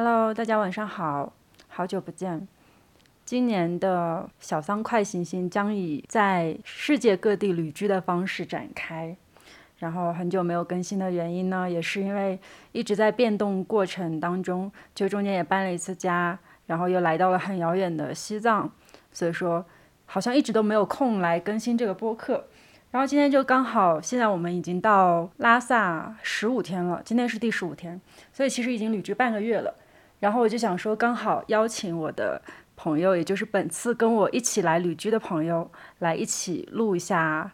[0.00, 1.32] Hello，大家晚上好，
[1.66, 2.46] 好久不见。
[3.24, 9.16] 今年的小桑快行星将以在世界各地旅居的方式展开。
[9.78, 12.38] 然后很久没有更新的原因呢，也是因为
[12.70, 18.70] 一直在变动过程当中，就中间也搬了一次家，然后又来到了很遥远的西藏，
[19.10, 19.66] 所以说
[20.06, 22.46] 好像一直都没有空来更新这个播客。
[22.92, 28.00] 然后今天就刚好，现在我们已经到拉萨十五天了，今天是第十五天，
[28.32, 29.74] 所以其实已经旅居半个月了。
[30.20, 32.42] 然后我就想说，刚好邀请我的
[32.76, 37.52] 朋友，也就是本次跟我一起来旅居的朋友，来一起录一下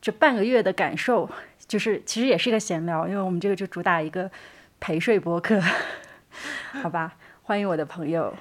[0.00, 1.28] 这半个月的感受。
[1.66, 4.30] 就是其实也是一个闲聊，因为我们这个就主打一个
[4.80, 5.58] 陪睡播客，
[6.82, 7.14] 好吧？
[7.42, 8.34] 欢迎我的朋友。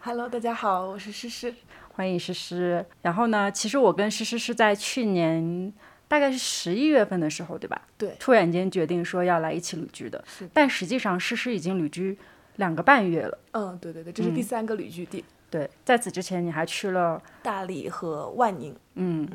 [0.00, 1.54] Hello，大家好，我是诗诗。
[1.92, 2.84] 欢迎诗诗。
[3.00, 5.72] 然后呢，其实我跟诗诗是在去年
[6.06, 7.80] 大概是十一月份的时候，对吧？
[7.96, 12.18] 对突然间决定说要来一起旅居的但实际上诗诗已经旅居
[12.56, 13.38] 两个半月了。
[13.52, 19.28] 嗯，对对对，这是第三个旅居地，对，在此之前你还去了，大理和万宁，嗯，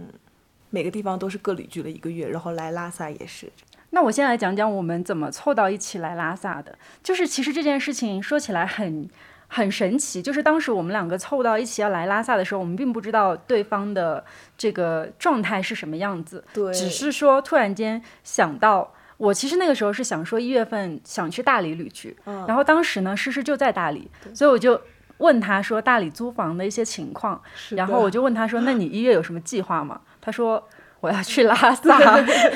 [0.70, 3.52] 每个地方都是各旅居了一个月，然后来拉萨也是。
[3.92, 6.78] 那我先来讲讲我们怎么凑到一起来拉萨的。
[7.04, 9.10] 就是其实这件事情说起来很
[9.48, 14.24] 很神奇，就是当时我们两个凑到一起要来拉萨的时候，我们并不知道对方的
[14.58, 18.94] 这个状态是什么样子，对，只是说突然间想到。
[19.22, 22.44] 我其实那个时候是想说一月份想去大理旅居，嗯。
[22.48, 24.82] 然后当时呢诗诗就在大理，所以我就
[25.18, 30.02] 问他说大理租房的一些情况，然后我就问他说那你一月有什么计划吗？
[30.20, 30.68] 他说
[31.02, 32.00] 我要去拉萨，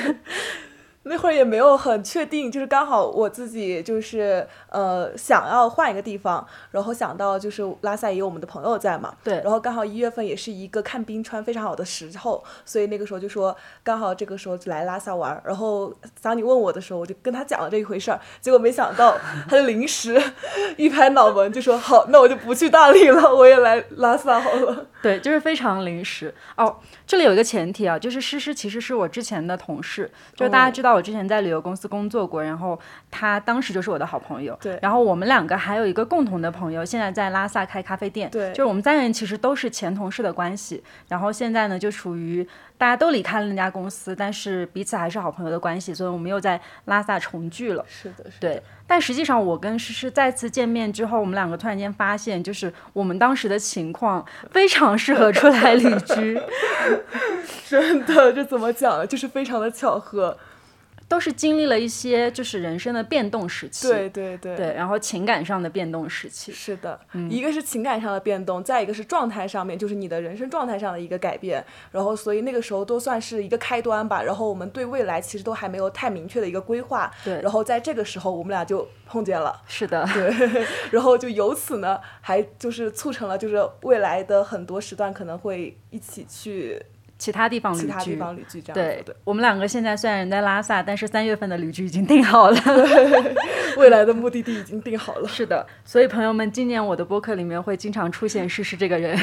[1.08, 15.40] 那会儿也没有很确定，就是刚好我自己就是呃想要换一个地方，然后想到就是拉萨也有我们的朋友在嘛，对然后刚好一月份也是一个看冰川非常好的时候，所以那个时候就说刚好这个时候就来拉萨玩儿。
[15.46, 19.16] 然后当你问我的时候，我就跟他讲了这一回事儿，结果没想到
[19.48, 20.20] 他就临时
[20.76, 24.86] 一拍脑门就说好，那我就不去大理了，我也来拉萨好了。
[25.06, 26.76] 对，就是非常临时哦。
[27.06, 32.78] 这里有一个前提啊，就是诗诗其实是我之前的同事，就是大家哦知道我之前在旅游公司工作过，然后
[33.10, 34.58] 他当时就是我的好朋友。
[34.60, 38.28] 对然后我们两个还有一个共同的朋友，现在在拉萨开咖啡店。
[38.30, 42.46] 对就是我们三个人其实都是前同事的关系，然后现在呢就处于
[42.76, 47.84] 大家都离开了那家公司，但是彼此还是好朋友的关系，所以我们又在拉萨重聚了。
[47.88, 48.36] 是的，是的。
[48.40, 56.40] 对，但实际上我跟诗诗再次见面之后，我们两个突然间发现，就是我们当时的情况非常适合出来旅居，
[57.68, 59.06] 真的，这怎么讲？
[59.08, 60.36] 就是非常的巧合。
[61.08, 64.56] 都是经历了一些就是人生的变动时期，对对对。
[64.56, 66.98] 对，然后情感上的变动时期，是的，
[67.30, 71.64] 一个是情感上的变动，再一个是状态上面，就是你的人生状态上的一个改变。
[71.92, 74.22] 然后，所以那个时候都算是一个开端吧。
[74.22, 77.08] 然后我们对未来其实都还没有太明确的一个规划。
[77.24, 79.62] 对然后在这个时候，我们俩就碰见了。
[79.68, 86.82] 是的， 对，然后就由此呢，还就是促成了就是未来的很多时段可能会一起去
[87.18, 89.04] 其他地方旅居，其他地方旅居这样对。
[89.24, 92.58] 我们两个现在虽然人在拉萨，但是三月份的旅居已经定好了。
[93.78, 95.28] 未来的目的地已经定好了。
[95.28, 99.18] 是的，所以朋友们，今年我的播客里面会经常出现诗诗这个人。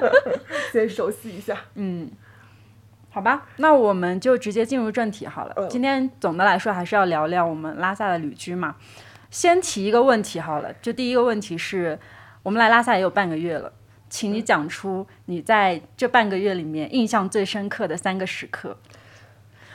[0.72, 1.56] 先熟悉一下。
[1.74, 2.10] 嗯，
[3.10, 5.54] 好吧，那我们就直接进入正题好了。
[5.56, 8.76] 嗯今天总的来说还是要聊聊我们拉萨的旅居嘛。
[9.30, 11.98] 先提一个问题好了，就第一个问题是，
[12.42, 13.72] 我们来拉萨也有半个月了，
[14.08, 18.76] 请你讲出你在这半个月里面印象最深刻的三个时刻。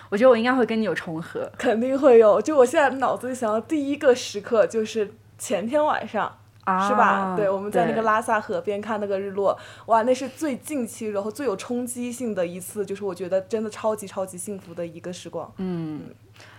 [0.10, 1.52] 我觉得我应该会跟你有重合。
[1.58, 2.42] 肯定会有。
[2.42, 6.38] 就我现在脑子里想到第一个时刻就是前天晚上。
[6.64, 7.36] 啊，是吧？
[7.36, 15.52] 对，我们在那个拉萨河边看那个日落，哇，那是最近期，然后最有冲击性的一次，就是我觉得真的超级超级幸福的一个时光。
[15.58, 16.02] 嗯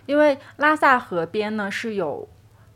[0.07, 2.29] 因为拉萨河边呢是有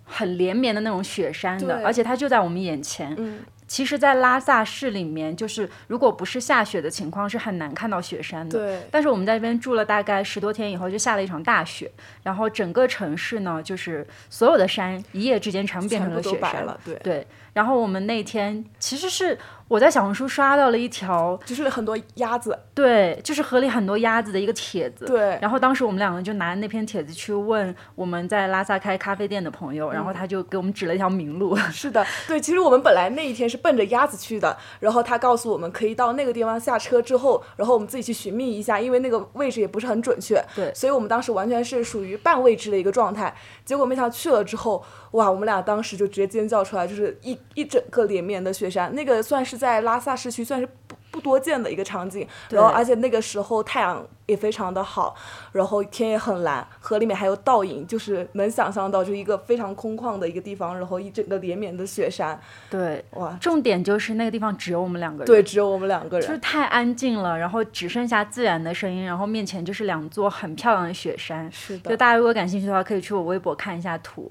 [0.05, 3.13] 很连绵的那种雪山的，而且它就在我们眼前。
[3.19, 8.59] 嗯，其实，在拉萨市里面，就是如果不是下雪的情况，是很难看到雪山的。
[8.59, 11.91] 对，但是我们在这边住了大概十多天以后，就下了一场大雪，
[12.23, 16.65] 然后整个城市呢，就是所有的山一夜之间全部变成全部都雪山。
[16.65, 19.37] 了，对，对，然后我们那天其实是
[19.69, 25.05] 我在小红书刷到了一条，就是很多鸭子，对，就是河里很多鸭子的一个帖子。
[25.07, 31.57] 对，然后当时我们两个就拿那篇帖子去问我们在拉萨开咖啡店的朋友，然后他就给我们指了一条明路。
[31.73, 43.35] 是的，对，其实我们本来那一天是奔着鸭子去的，然后他告诉我们可以到那个地方下车之后，然后我们自己去寻觅一下，因为那个位置也不是很准确，对所以我们当时完全是属于半未知的一个状态。
[43.65, 52.27] 结果没想到去了之后，哇，我们俩当时就直接尖叫出来，就是一一整个连绵的雪山，那个算是在拉萨市区算是不不多见的一个场景。
[52.51, 55.15] 然后而且那个时候太阳也非常的好，
[55.53, 62.39] 然后天也很蓝，河里面还有倒影，就是能想象到就一个非常空旷的一个地方，然后一整个连绵的雪山。
[62.69, 71.51] 对，哇，重点就是那个地方只有我们两个人，对，只有我们两个人，就是太安静了，然后只剩下自然的声音，然后面前就是两座很漂亮的雪山。
[71.51, 74.31] 是的，就大家如果感兴趣的话，可以去我微博看一下图。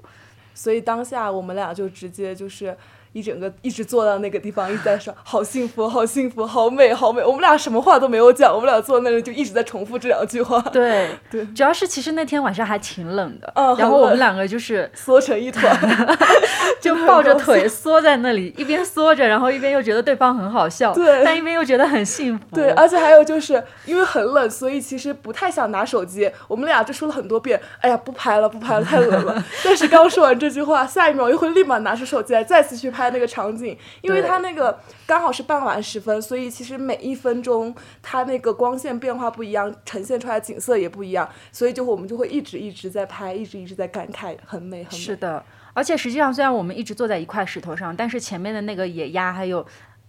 [0.54, 2.76] 所以当下我们俩就直接就是。
[3.16, 7.24] 一整个一直坐到那个地方，一直在说好幸福，好幸福，好美，好美。
[7.24, 10.60] 我们俩什么话都没有讲，我们俩坐那里就一直在重复这两句话。
[10.70, 15.74] 对 对，主要是其实那天晚上还挺冷的，然后我们两个就是缩成一团
[16.78, 22.44] 就抱着腿缩在那里，一边缩着，然后一边又觉得对方很好笑，对，但一边又觉得很幸福。
[22.52, 26.30] 对，而且还有就是因为很冷，所以其实不太想拿手机。
[26.48, 29.42] 我们俩就说了很多遍，哎呀，不拍了，不拍了，太冷了。
[29.64, 33.76] 但是刚说完这句话，下一秒又会立马拿出手机来，再次去拍那个场景。
[34.02, 44.98] 因为它那个刚好是傍晚时分，所以其实每一分钟它那个光线变化不一样，呈现出来景色也不一样，所以就我们就会一直一直在拍，一直一直在感慨，很美很美。
[44.98, 45.42] 是的，
[45.72, 49.64] 而且实际上虽然我们一直坐在一块石头上，但是前面的那个野鸭还有，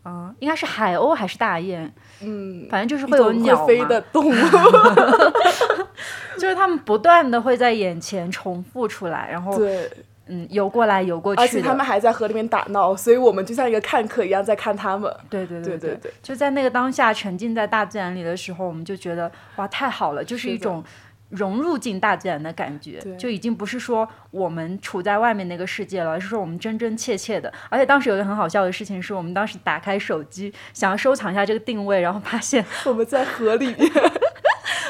[0.05, 1.91] 嗯，应该是海鸥还是大雁，
[2.21, 4.33] 嗯，反正就是会有鸟飞的动物，
[6.37, 9.89] 就是它们不断的会在眼前重复出来，然后对。
[10.27, 15.13] 嗯，游过来游过去，而且他们还在河里面打闹，所以我们就像一个看客一样在看他们。
[15.29, 20.83] 对对对对对，就在那个当下沉浸在大自然里的时候，我们就觉得哇，太好了，就是一种
[21.29, 27.51] 融入进大自然的感觉，就已经不是说我们处在外面那个世界了，而是说我们真真切切的。
[27.69, 33.77] 而且当时有一个很好笑的事情，是我们当时打开手机想要收藏一下这个定位，然后发现我们在河里面。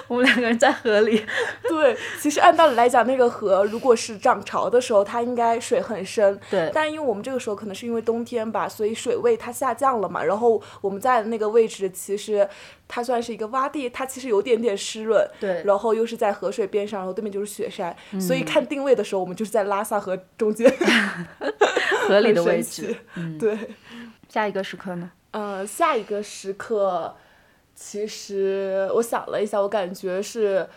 [0.09, 1.25] 我们两个人在河里，
[1.67, 6.71] 对，其实按道理来讲，那个河如果是涨潮的时候，它应该水很深，对。
[6.73, 10.23] 但因为我们这个时候可能是因为冬天吧，所以水位它下降了嘛。
[10.23, 12.47] 然后我们在的那个位置，其实
[12.87, 15.61] 它算是一个洼地，它其实有点点湿润，对。
[15.65, 20.71] 然后又是在河水边上，然后对面就是雪山，所以看定位的时候，我们就是在拉萨河中间，
[22.07, 22.95] 河里的位置，
[23.37, 23.57] 对。
[24.29, 25.11] 下一个时刻呢？
[25.31, 27.15] 呃，下一个时刻。
[27.77, 30.67] 其实我想了一下，我感觉是。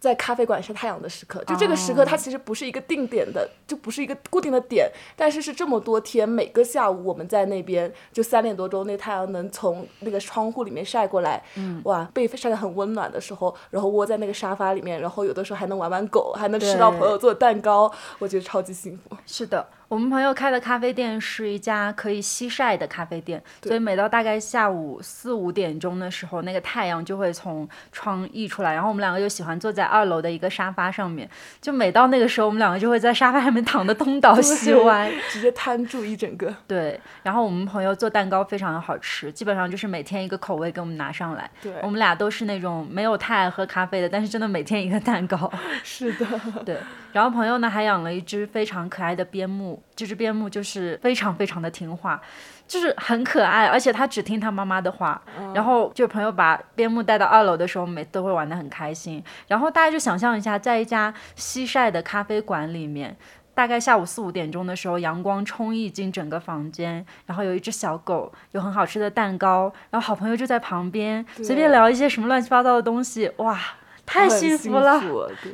[0.00, 4.86] 在咖啡馆晒太阳的时刻，就这个时刻，它其实不是一个定点的，就不是一个固定的点，
[5.16, 19.16] 但是是这么多天，每个下午我们在那边，就三点多钟，那太阳能从那个窗户里面晒过来，嗯，哇，被晒得很温暖的时候，然后窝在那个沙发里面，然后有的时候还能玩玩狗，还能吃到朋友做的蛋糕，我觉得超级幸福。
[19.24, 29.84] 是的，我们朋友开的咖啡店是一家可以西晒的咖啡店，所以每到大概下午四五点钟的时候，那个太阳就会从窗溢出来，然后我们两个就喜欢坐在。
[29.94, 31.28] 二楼的一个沙发上面，
[31.60, 36.52] 就每到那个时候，我们两个就会在沙发上面躺的东倒西歪， 直接瘫住一整个。
[36.66, 41.48] 对，然后我们朋友做蛋糕非常的好吃，基本上就是每天一个口味给我们拿上来。
[41.62, 45.52] 对，我们俩都是那种没有太爱喝咖啡的，但是真的每天一个蛋糕。
[45.84, 46.26] 是的，
[46.64, 46.76] 对。
[47.12, 52.20] 然后朋友呢还养了一只非常可爱的边牧，这只边牧就是非常非常的听话。
[52.66, 55.20] 就是很可爱，而且它只听它妈妈的话。
[55.54, 59.22] 然后就朋友把边牧带到二楼的时候，每次都会玩得很开心。
[59.46, 63.14] 然后大家就想象一下，在一家西晒的咖啡馆里面，
[63.52, 73.60] 大概下午四五点钟的时候，阳光充溢进整个房间，然后有一只小狗，有很好吃的蛋糕，然后好朋友就在旁边随便聊一些什么乱七八糟的东西，哇！
[74.06, 75.00] 太幸福了，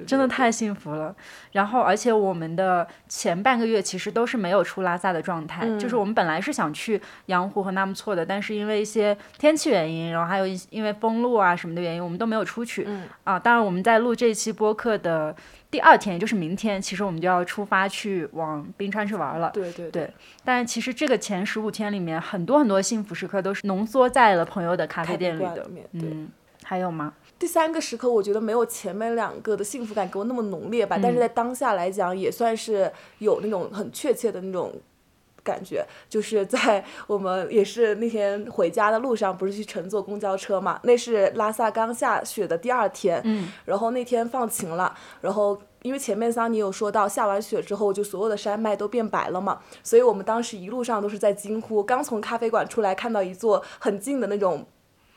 [0.06, 1.14] 真的太幸福了。
[1.52, 12.86] 然后，而且我们的前半个月其实都是没有出拉萨的状态，就是我们本来是想去羊湖和纳木错的，但是因为一些天气原因，然后还有一因为封路啊什么的原因，我们都没有出去。
[13.24, 15.34] 啊，当然我们在录这期播客的
[15.70, 19.50] 第二天，也就是明天，其实我们就要出发去往冰川去玩了。
[19.50, 20.12] 对对对。
[20.44, 25.68] 但其实这个前十五天里面，很多很多幸福时刻都是浓缩在了朋友的咖啡店里的。
[25.92, 26.28] 嗯，
[26.64, 27.12] 还有吗？
[27.40, 34.70] 第三个时刻，我觉得没有前面两个的幸福感给我那么浓烈吧，但是在当下来讲，也算是有那种很确切的那种
[35.42, 54.66] 感觉，就是在 我们也是那天回家的路上，不是去乘坐公交车嘛，那是拉萨刚下雪的第二天，嗯，然后那天放晴了，然后因为前面桑尼有说到下完雪之后，就所有的山脉都变白了嘛，所以我们当时一路上都是在惊呼，刚从咖啡馆出来，看到一座很近的那种。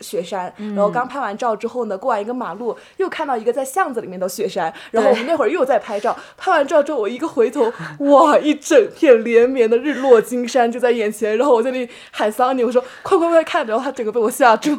[0.04, 14.76] 雪山，然后刚拍完照之后呢，过完一个马路，又看到一个在巷子里面的雪山，然后我们那会儿又在拍照，拍完照之后我一个回头，哇，一整片连绵的日落金山就在眼前，然后我在那里喊桑尼，我说快快快看，然后他整个被我吓住，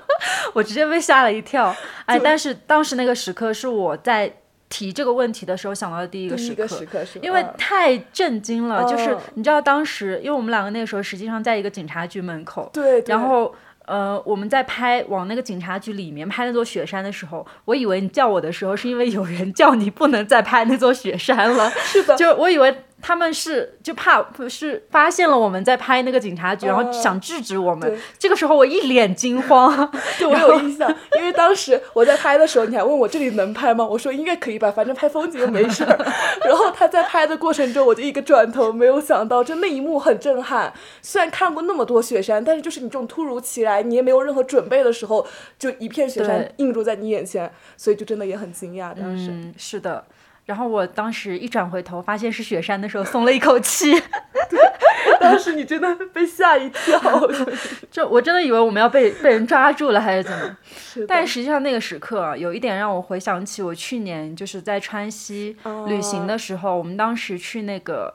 [0.54, 1.74] 我直接被吓了一跳，
[2.06, 4.32] 哎，但是当时那个时刻是我在
[4.68, 13.54] 提这个问题的时候想到的第一个时刻，是因为太震惊了，就是你知道当时，因为我们两个那个时候实际上在一个警察局门口，对，然后。
[13.88, 27.98] 呃，我们在拍往那个警察局里面拍那座雪山的时候，我以为你叫我的时候是因为有人叫你不能再拍那座雪山了，是的，就我以为他们是就怕不是发现了我们在拍那个警察局，然后想制止我们。
[28.18, 33.86] 这个时候我一脸惊慌， 对我有印象，因为当时我在拍的时候，你还问我这里能拍吗？
[33.86, 35.96] 我说应该可以吧，反正拍风景又没事儿。
[36.44, 40.72] 然后他在拍的过程中，我就一个转头，没有想到，就那一幕很震撼。
[41.00, 45.26] 虽然看过那么多雪山，但是就是你这种突如其来，你也没有任何准备的时候，
[45.58, 48.92] 就一片雪山映入在你眼前，所以就真的也很惊讶。
[48.94, 50.04] 当时，嗯，是的。
[50.48, 53.92] 然后我当时一转回头发现是雪山的时候，松了一口气。
[55.20, 56.98] 当时你真的被吓一跳。
[57.92, 60.56] 就我真的以为我们要被被人抓住了还是怎么？
[60.64, 65.54] 是但实际上那个时刻啊，有一点让我回想起我去年就是在川西
[65.86, 68.14] 旅行的时候，我们当时去那个，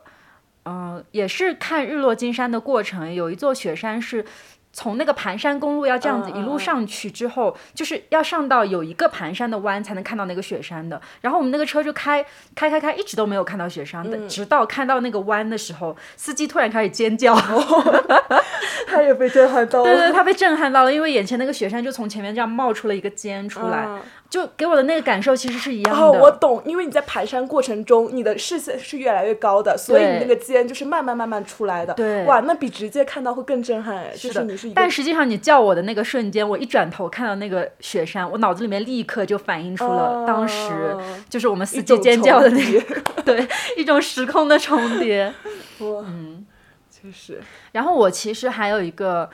[0.66, 4.25] 嗯、也是看日落金山的过程，有一座雪山是。
[4.74, 11.00] 从那个盘山公路要这样子一路上去之后，就是要上到有一个盘山的弯才能看到那个雪山的。
[11.22, 12.25] 然后我们那个车就开
[12.56, 17.34] 开开开，一直都没有看到雪山的，直到看到那个弯的时候，司机突然开始尖叫。
[18.88, 19.86] 他也被震撼到了。
[19.86, 24.01] 对对，他被震撼到了，因为眼前那个雪山就从前面这样冒出了一个尖出来，嗯
[24.34, 26.02] 就给我的那个感受其实是一样的。
[26.02, 31.94] 哦，我懂，因为你在盘山过程中，你的视线是越来越高的，所以你那个尖就是慢慢慢慢出来的。
[31.94, 41.00] 对哇，那比直接看到会更震撼哎，就是的你是但实际上你叫我的那个瞬间，我一转头看到那个雪山，我脑子里面立刻就反映出了当时哦
[41.30, 43.48] 就是我们司一种机尖叫的那个， 对，
[43.78, 45.32] 一种时空的重叠。
[45.78, 46.44] 哇，嗯，
[46.90, 47.40] 确实，
[47.72, 49.30] 然后我其实还有一个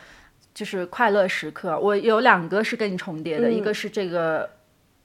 [0.54, 4.59] 就是快乐时刻，我有两个是跟你重叠的，嗯一个是这个。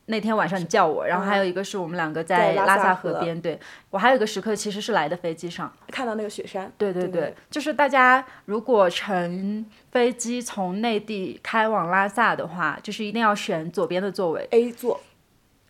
[0.07, 3.15] 那天晚上你叫我，然后还有一个是我们两个在拉萨萨河。
[3.15, 3.41] 河边。
[3.41, 3.59] 对。
[3.91, 15.01] 我还有一个时刻其实是来的飞机上，看到那个雪山，对对对对，就是大家如果乘飞机从内地开往拉萨的话，就是一定要选左边的座位 A 座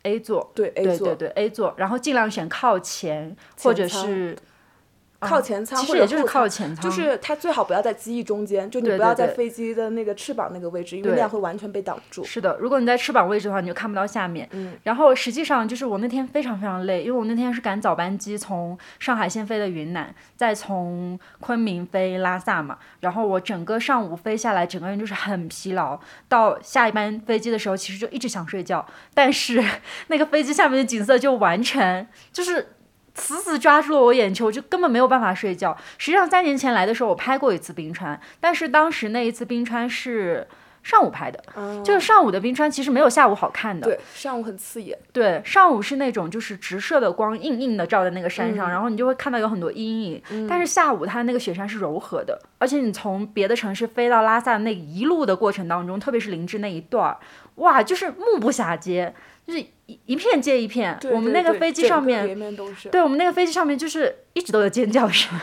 [0.05, 4.37] ，A 座，对 A 座，对对对 A 座，然后尽量选靠前或者是
[5.25, 12.23] 靠前舱其实也就是靠前舱，就是它最好不要在机翼中间，就你不要在飞机的那个翅膀那个位置，因为对那样会完全被挡住。
[12.25, 14.49] 是的，如果你在翅膀位置的话，你就看不到下面。
[14.53, 22.79] 嗯，然后实际上就是我那天非常非常累，因为我那天是赶早班机，从上海先飞的云南，再从昆明飞拉萨嘛。
[23.01, 25.99] 然后我整个上午飞下来，整个人就是很疲劳。
[26.29, 29.63] 到下一班飞机的时候，其实就一直想睡觉，但是
[30.09, 32.69] 那个飞机下面的景色就完全就是。
[33.15, 35.77] 死死抓住了我眼球，我就根本没有办法睡觉。
[35.99, 40.47] 实际上，三年前来的时候，我拍过一次冰川，但是当时那一次冰川是
[40.83, 41.43] 上午拍的，
[41.83, 43.87] 就是上午的冰川其实没有下午好看的。
[43.87, 44.99] 对，上午很刺眼。
[45.13, 50.23] 对，上午是那种就是直射的光硬硬的照在那个山嗯上，然后你就会看到有很多阴影。
[50.49, 57.17] 但是下午它那个雪山是柔和的，而且你从别的城市飞到拉萨那一路的过程当中，特别是林芝那一段儿，
[57.57, 59.15] 哇，就是目不暇接，
[59.47, 60.97] 就是一一片接一片。
[61.01, 62.27] 对我们那个飞机上面。
[62.91, 65.39] 对我们那个飞机上面就是一直都有尖叫声。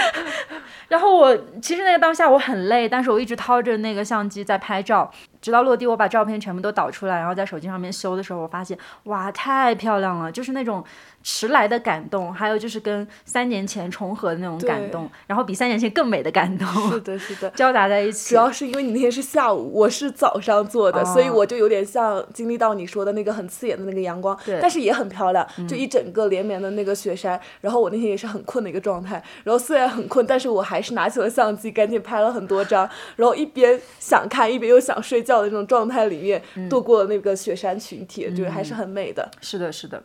[0.88, 10.84] 然后我其实那个当下我很累，但是我一直掏着那个相机在拍照，直到落地我把照片全部都导出来，然后在手机上面修的时候，我发现哇太漂亮了，就是那种
[11.22, 17.50] 迟来的感动，还有就是跟三年前重合的那种感动，然后比三年前更美的感动是的， 是的。
[17.50, 18.30] 交杂在一起。
[18.30, 27.40] 主要是因为你那天是下午，我是早上做的，哦所以我就有点像经历到你说的那个很刺眼的那个阳光，但是也很漂亮，就一整个连绵的那个雪山。
[27.60, 36.68] 然后我那天也是很困的一个状态，然后虽然很困，但是我还是拿起了相机，赶紧拍了很多张，然后一边想看，一边又想睡觉的那种状态里面嗯。
[36.68, 39.28] 度过了那个雪山群体，就是还是很美的。
[39.42, 40.00] 是的，是的，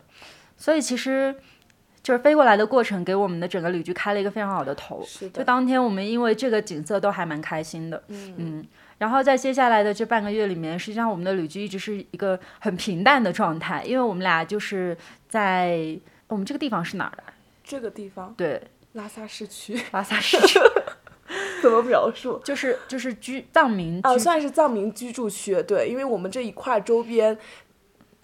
[0.56, 1.34] 所以其实。
[2.02, 5.00] 就是飞过来的过程，给我们的整个旅居开了一个非常好的头。
[5.06, 5.38] 是的。
[5.38, 8.66] 就当天我们因为这个景色都还蛮开心的，嗯。
[8.98, 14.98] 然后在接下来的这半个月里面，实际上我们的旅居一直是一个很平淡的状态，因为我们俩就是
[15.28, 17.32] 在我们这个地方是哪儿来？
[17.62, 18.60] 这个地方，对，
[18.94, 19.80] 拉萨市区。
[19.92, 20.58] 拉萨市区，
[21.62, 22.40] 怎么描述？
[22.44, 27.36] 就是就是居藏民啊，居算是藏民居住区，对，因为我们这一块周边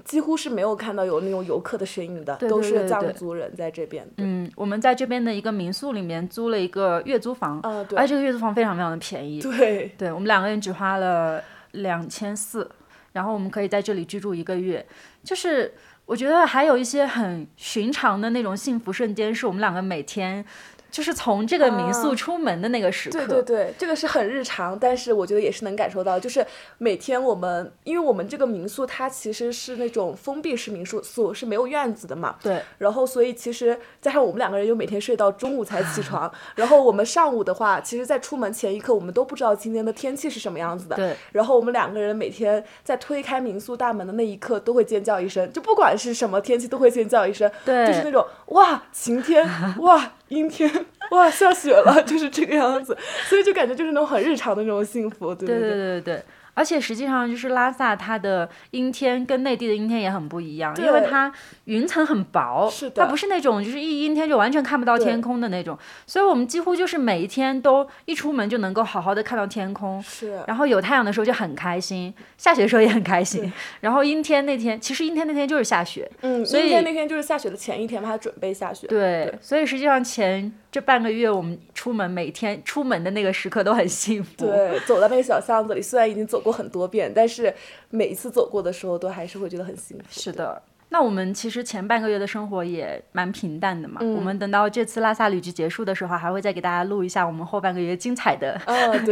[0.05, 4.07] 几乎是没有看到有那种游客的身影的，对都是藏族人在这边。
[4.17, 12.71] 嗯，我们在这边的一个民宿里面租了一个月租房，啊，对而且这个月租房非常非常的便宜，对，对我们两个人只花了两千四，
[13.13, 14.85] 然后我们可以在这里居住一个月。
[15.23, 15.75] 就是
[16.07, 20.43] 我觉得还有一些很寻常的那种幸福瞬间，是我们两个每天
[20.91, 23.27] 就是从这个民宿出门的那个时刻。
[23.27, 26.45] 对对对，这个是很日常，但是我觉得也是能感受到，就是
[26.79, 32.37] 每天我们，因为我们这个民宿它其实是那种封闭式民宿，宿是没有院子的嘛。
[32.43, 32.63] 对。
[32.79, 40.97] 然后，所以其实加上我们两个人又每天睡到中午才起床，然后我们上午的话，其实在出门前一刻，我们都不知道今天的天气是什么样子的。
[40.97, 41.15] 对。
[41.33, 47.51] 然后我们两个人每天在推开民宿大门的那一刻，都会尖叫一声，就不管是什么天气，都会尖叫一声。
[47.65, 47.87] 对。
[47.87, 49.47] 就是那种哇，晴天，
[49.79, 50.71] 哇，阴天。
[51.11, 52.97] 哇，下雪了，就是这个样子，
[53.29, 56.23] 所以就感觉就是那种很日常的那种幸福，对对对对对。
[56.59, 61.33] 而且实际上，就是拉萨它的阴天跟内地的阴天也很不一样，因为它
[61.67, 70.41] 云层很薄，它不是那种就是一阴天就完全看不到天空的那种，所以我们几乎就是每一天都一出门就能够好好的看到天空，是。
[70.49, 80.53] 然后有太阳的时候就很开心，下雪的时候也很开心，然后阴天那天，其实阴天那天就是下雪，嗯，阴天那天就是下雪的前一天嘛，它准备下雪，对，所以实际上前。
[80.71, 84.31] 这半个月，我们出门每天出门的那个时刻都很幸福。
[84.37, 87.53] 对，走到那个小巷子里，虽然已经走过很多遍，但是
[87.91, 90.05] 每一次走过的时候，都还是会觉得很幸福。
[90.09, 94.01] 是的，那我们其实前半个月的生活也蛮平淡的嘛。
[94.01, 98.59] 我们等到这次拉萨旅居结束的时候，还会再给大家录一下我们后半个月精彩的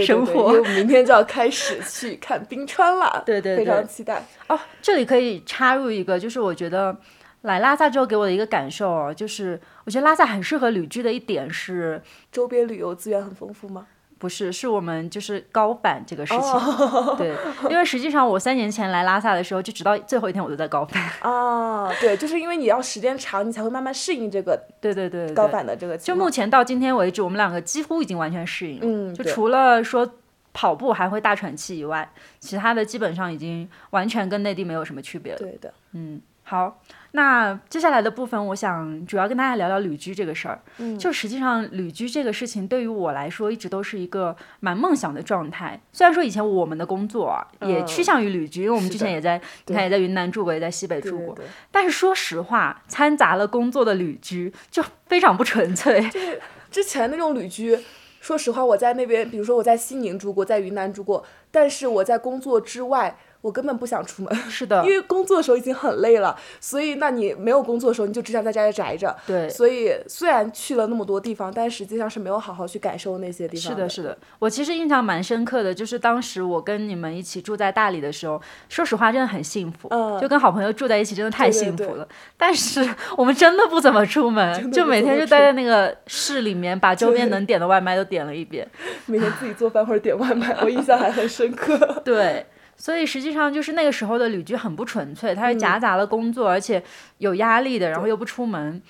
[0.05, 0.55] 生活。
[0.55, 3.23] 因为明天就要开始去看冰川了。
[3.27, 4.23] 对对对，非常期待。
[4.49, 6.97] 哦，这里可以插入一个，就是我觉得。
[7.43, 12.03] 来拉萨之后给我的一个感受，就是我觉得拉萨很适合旅居的一点是
[12.33, 13.87] 周边旅游资源很丰富吗？
[14.19, 17.17] 不是，是我们就是高反这个事情。
[17.19, 17.37] 对，
[17.69, 21.03] 因为实际上我三年前来拉萨的时候，就直到最后一天我都在高反。
[21.21, 24.59] 啊，对，就是因为你要时间长，你才会慢慢适应这个。
[24.81, 25.33] 对对对。
[25.35, 25.99] 高反的这个。
[25.99, 28.81] 就目前到今天为止，我们两个几乎已经完全适应。
[28.83, 29.15] 嗯。
[29.15, 30.11] 就除了说
[30.55, 35.39] 跑步还会大喘气以外，其他的基本上已经完全跟内地没有什么区别了。
[35.39, 35.73] 对的。
[35.93, 36.81] 嗯，好。
[37.13, 40.61] 那接下来的部分，我想主要跟大家聊聊旅居这个事儿。
[40.77, 45.81] 嗯，就实际上旅居这个事情，对于我来说一直都是一个蛮梦想的状态。
[45.93, 51.35] 虽然说以前我们的工作啊，也趋向于旅居，因为我们之前也在，你看也在云南住过，也在西北住过。
[51.71, 56.03] 但是说实话，掺杂了工作的旅居就非常不纯粹。
[56.11, 56.39] 就是
[56.71, 57.79] 之前那种旅居，
[58.21, 63.17] 说实话，我在那边，比如说我在西宁住过，在云南住过，但是我在工作之外。
[63.47, 69.17] 我根本不想出门，是的，因为工作的时候已经很累了，所以那你没有工作的时候，你就只想在家里宅着。
[69.25, 73.71] 对，所以虽然去了那么多地方，但实际上是没有好好去感受那些地方。
[73.71, 82.09] 是的，是的，我其实印象蛮深刻的，就是当时我跟你们一起住在大理的时候，说实话真的很幸福，嗯，就跟好朋友住在一起真的太幸福了。
[82.37, 82.85] 但是
[83.17, 88.69] 我们真的不怎么出门，就每天就待在那个市里面，把周边能点的外卖都点了一遍，
[89.07, 91.79] 每天自己做饭或者点外卖，我印象还很深刻。
[92.05, 92.45] 对。
[92.77, 96.83] 所以实际上就是那个时候的旅居很不纯粹，它是夹杂了工作，而且
[97.19, 98.81] 有压力的，然后又不出门。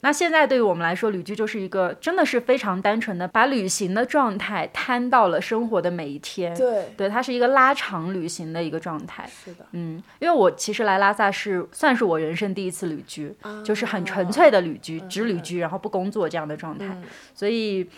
[0.00, 6.54] 那现在对于我们来说，旅居就是一个真的是非常单纯的，把旅行的状态摊到了生活的每一天。
[6.54, 9.26] 对，对，它是一个拉长旅行的一个状态。
[9.26, 17.00] 是的，嗯，因为我其实来拉萨是算是我人生第一次旅居，就是很纯粹的旅居，只旅居，然后不工作这样的状态。
[17.34, 17.88] 所以。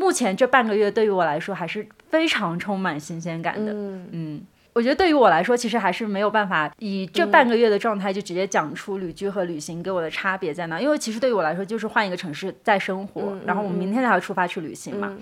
[0.00, 3.70] 目前这半个月对于我来说还是非常充满新鲜感的。
[3.70, 10.80] 嗯嗯，我觉得对于我来说，其实还是没有办法以这半个月的状态就直接讲出旅居和旅行给我的差别在哪。
[10.80, 15.14] 因为其实对于我来说，就是换一个城市再生活，然后我们明天才要出发去旅行嘛。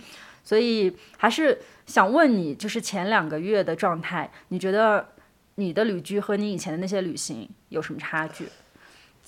[0.44, 5.08] 所以还是想问你，就是前两个月的状态，你觉得
[5.56, 8.46] 你的旅居和你以前的那些旅行有什么差距？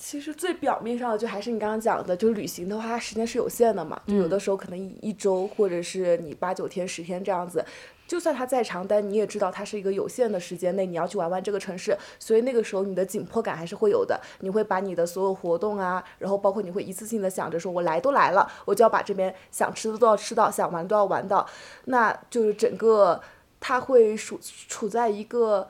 [0.03, 7.63] 其实最表面上的就还是你刚刚讲的，就是旅行的话，它时间是有限的嘛，就有的时候可能一一周或者是你八九天、十天这样子，
[8.09, 21.47] 就算它再长，但你也知道它是一个有限的时间内你要去玩玩这个城市，所以那个时候你的紧迫感还是会有的，你会把你的所有活动啊，然后包括你会一次性的想着说，我来都来了，我就要把这边想吃的都要吃到，想玩都要玩到，
[21.85, 23.21] 那就是整个
[23.61, 25.69] 它会处处在一个。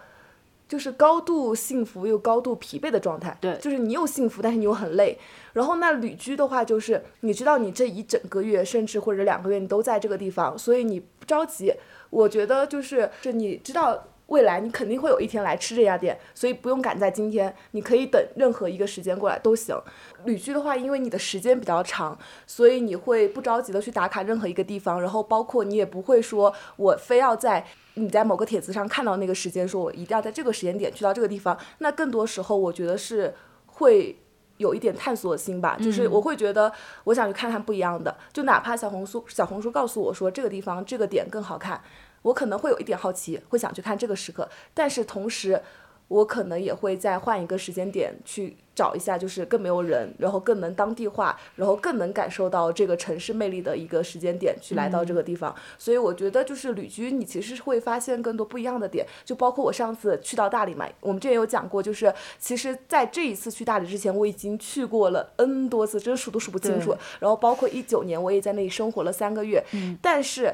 [0.70, 5.18] 就是高度幸福又高度疲惫的状态，对，就是你又幸福，但是你又很累。
[5.52, 11.74] 然后那旅居的话，就是你知道你这一整个月，甚至或者两个月，你都在这个地方，所以你不着急。
[12.11, 19.76] 我觉得就是，这你知道未来你肯定会有一天来吃这家店，所以不用赶在今天，你可以等任何一个时间过来都行。
[20.24, 27.66] 旅居的话，因为你的时间比较长，所以你会不着急的去打卡任何一个地方，然后包括你也不会说我非要在。
[27.94, 33.35] 你在某个帖子上看到那个时间，说我一定要在这个时间点去到这个地方，那更多时候我觉得是
[33.66, 34.16] 会
[34.59, 36.72] 有一点探索心吧，就是我会觉得
[37.05, 41.83] 我想去看看不一样的，就哪怕小红书小红书告诉我说这个地方这个点更好看，
[42.22, 45.62] 我可能会有一点好奇，会想去看这个时刻，但是同时
[46.11, 55.55] 我可能也会再换一个时间点去找一下，就是更没有人，然后更能当地化，然后更能感受到这个城市魅力的一个时间点去来到这个地方。
[55.79, 59.07] 所以我觉得就是旅居，你其实是会发现更多不一样的点。
[59.25, 66.96] 就包括我上次去到大理嘛，我们之前有讲过，就是其实在这一次去大理之前，我已经去过了 N 多次，真数都数不清楚。
[67.20, 69.62] 然后包括一九年，我也在那里生活了三个月。
[69.75, 70.53] 嗯，但是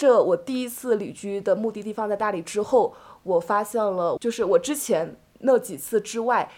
[0.00, 2.94] 这我第一次旅居的目的地放在大理之后。
[3.22, 6.50] 我发现了，就是我之前那几次之外，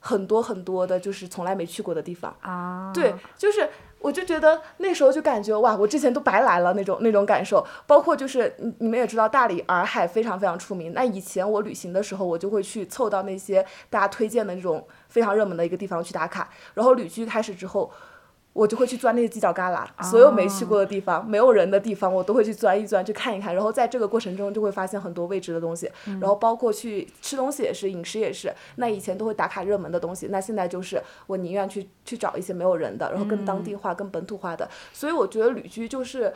[0.00, 2.90] 很多很多的，就是从来没去过的地方啊。
[2.94, 7.62] 对，就是我就觉得那时候就感觉哇，我之前都白来了那种那种感受。
[7.86, 10.94] 包括就是你你们也知道，大理洱海非常非常出名。
[10.94, 16.48] 那以前我旅行的时候，我就会去凑到那些大家推荐的那种非常热门的一个地方去打卡。
[16.72, 17.92] 然后旅居开始之后。
[18.56, 23.54] 我就会去钻那些犄角旮旯，所有没去过的地方、没有人的地方，我都会去钻一钻，去看一看。
[23.54, 25.90] 然后在这个过程中，就会发现很多未知的东西。
[26.04, 28.50] 然后包括去吃东西也是，饮食也是。
[28.76, 34.66] 那以前都会打卡热门的东西，那现在就是我宁愿去去找一些没有人的，然后更当地化、更本土化的。
[34.90, 36.32] 所以我觉得旅居就是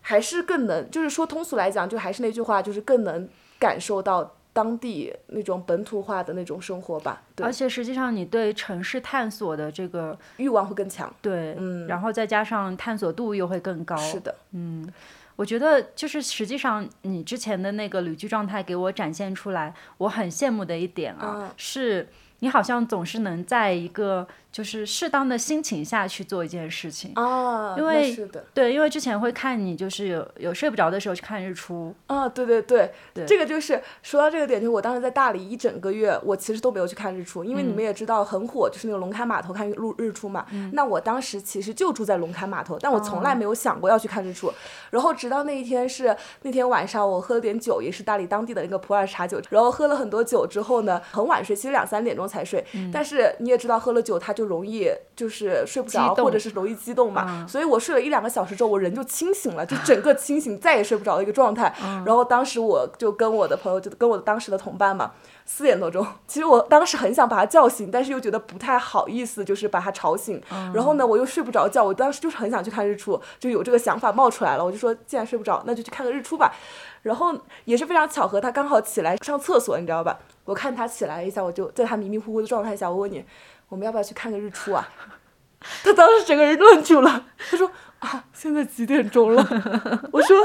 [0.00, 4.36] 还是更能，就是说通俗来讲，就还是那句话，就是更能感受到。
[4.58, 14.92] 当地那种本土化的那种生活吧，而且实际上你对城市探索的这个欲望会更强，对，嗯，然后再加上探索度又会更高，是的，嗯，
[15.36, 22.08] 我觉得就是实际上你之前的那个旅居状态给我展现出来，我很羡慕的一点啊，是
[22.40, 24.26] 你好像总是能在一个。
[24.58, 40.44] 就是适当的心情下去做一件事情啊，因为是的，对，因为之前会看你就是有有睡不着的时候去看日出啊，对对对对，这个就是说到这个点，就是我当时在大理一整个月，我其实都没有去看日出，因为你们也知道很火，就是那个龙坎码头看日日出嘛。
[40.72, 44.52] 那我当时其实就住在龙坎码头，但我从来没有想过要去看日出。
[44.90, 52.64] 然后直到那一天是那天晚上，我喝了点酒，也是大理当地的那个普洱茶酒，然后喝了很多酒之后呢，很晚睡，其实两三点钟才睡。
[52.92, 54.32] 但是你也知道，喝了酒它。
[54.38, 61.72] 就容易就是睡不着，或者是容易激动嘛，所以我睡了一两个小时之后，我人就清醒了，就整个清醒，再也睡不着的一个状态。
[62.04, 65.12] 然后当时我就跟我的朋友，就跟我当时的同伴嘛，
[65.44, 70.42] 四点多钟，其实我当时很想把他叫醒，但是又觉得不太好意思，就是把他吵醒。
[70.72, 76.54] 然后呢，我又睡不着觉，我当时就是很想去看日出，就有这个想法冒出来了，我就说既然睡不着，那就去看个日出吧。
[77.02, 77.32] 然后
[77.64, 80.18] 也是非常巧合，他刚好起来上厕所，你知道吧？
[80.44, 83.24] 我看他起来一下，我就在他迷迷糊糊的状态下，我问你。
[83.68, 84.88] 我们要不要去看个日出啊？
[85.82, 89.44] 他当时整个人愣住了，他说：“啊，现在几点钟了？”
[90.12, 90.36] 我说：“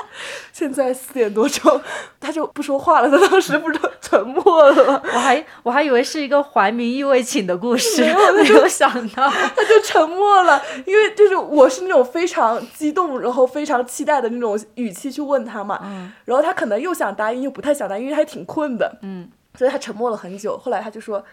[0.52, 1.80] 现在四点多钟。”
[2.20, 5.00] 他就不说话了，他当时不是沉默了。
[5.14, 15.80] 我还我还以为是一个怀民意未寝的故事，没有想到 他就沉默了，因为就是我是那种非常激动，然后非常期待的那种语气去问他嘛。
[15.84, 16.12] 嗯。
[16.26, 18.98] 然后他可能又想答应，又不太想答应，因为他还挺困的。
[19.04, 19.30] 嗯。
[19.56, 21.24] 所以他沉默了很久，后来他就说。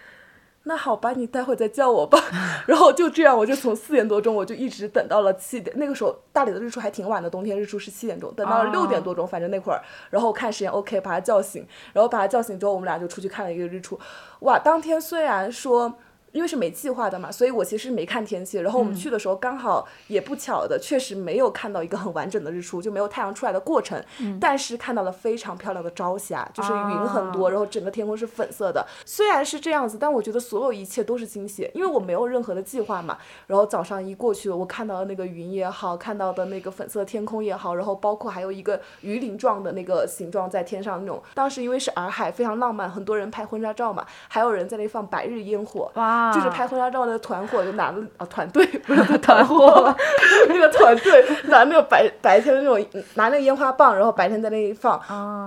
[0.70, 2.16] 那好吧，你待会再叫我吧。
[2.64, 5.76] 然后就这样，我就从四点多钟，我就一直等到了七点。
[5.76, 13.98] 那个时候大理的日出还挺晚的，冬天日出是七点钟，等到了六点多钟，反正那会儿，然后我看时间 OK，把他叫醒，然后把他叫醒之后，我们俩就出去看了一个日出。
[14.42, 15.94] 哇，当天虽然说。
[16.32, 18.58] 因为是没计划的嘛，所以我其实没看天气。
[18.58, 24.00] 然后我们去的时候刚好也不巧的，确实没有看到一个很完整的日出，就没有太阳出来的过程。
[24.40, 28.86] 但是看到了非常漂亮的朝霞，就是云很多，然后整个天空是粉色的。
[29.04, 33.18] 虽然是这样子，但我觉得所有一切都是惊喜，因为我没有任何的计划嘛。
[33.46, 41.20] 然后早上一过去，我看到的那个云也好，看到的那个粉色天空也好，然后包括还有一个鱼鳞状的那个形状在天上那种。
[41.34, 45.90] 当时因为是洱海，非常浪漫，很多人拍婚纱照嘛，还有人在那放白日烟火。
[45.94, 46.19] 哇。
[46.34, 49.94] 就是拍婚纱照的团伙就男的啊团队不是 团伙，
[50.48, 54.98] 那个团队拿那个白白天的那种拿那个烟花棒，然后白天在那里放，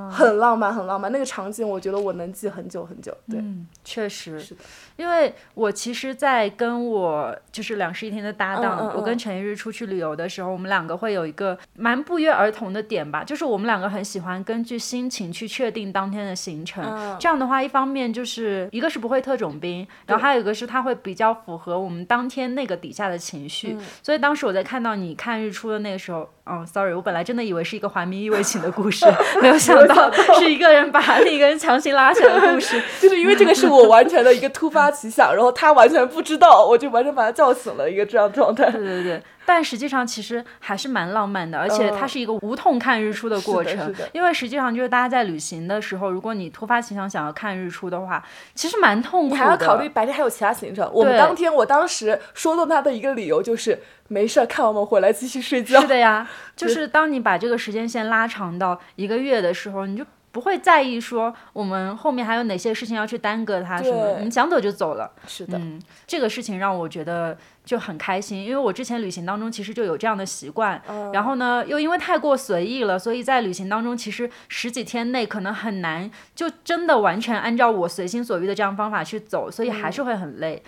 [0.10, 1.12] 很浪漫很浪漫。
[1.12, 3.16] 那个场景我觉得我能记很久很久。
[3.30, 3.40] 对，
[3.84, 4.62] 确实是的。
[4.96, 17.18] 因为我其实，在跟我就是两室一厅的搭档，我跟陈一日出去旅游的时候，我们两个会有一个蛮不约而同的点吧，就是我们两个很喜欢根据心情去确定当天的行程。
[17.20, 23.78] 这样的话，一方面就是一个是不会特种兵，然后还有一个是它会比较符合我们当天那个底下的情绪。
[24.02, 26.30] 所以当时我在看到你看日出的那个时候。
[26.46, 29.06] 哦，sorry，我本来真的以为是一个怀民意味情的故事，
[29.42, 32.82] 没有想到是一个人把另一个人强行拉起来的故事。
[33.00, 38.70] 就是因为这个是我完全的一个突发奇想，然后他完全不知道，我就完全把他叫醒了一个这样状态。
[38.70, 39.24] 对对对。
[39.46, 43.94] 但实际上其实还是蛮浪漫的，而且它是一个无痛看日出的过程。
[44.12, 48.24] 因为实际上就是大家在旅行的时候，如果你突发奇想想要看日出的话，
[48.56, 49.36] 其实蛮痛苦的。
[49.36, 50.90] 你还要考虑白天还有其他行程。
[50.94, 55.82] 我们当天，我当时说动他的一个理由就是没事儿，看完我们回来继续睡觉。
[55.82, 60.06] 是的呀， 就是当你把这个时间线拉长到一个月的时候，你就。
[60.34, 65.10] 不会在意说我们后面还有哪些事情要去耽搁他什么，对我们想走就走了。
[65.28, 71.12] 是的，嗯，这个事情让我觉得就很开心，因为我之前旅行当中其实就有这样的习惯，嗯。
[71.12, 80.64] 然后呢，又因为太过随意了，所以在旅行当中其实十几天内可能很难就真的完全按照我随心所欲的这样方法去走，所以还是会很累。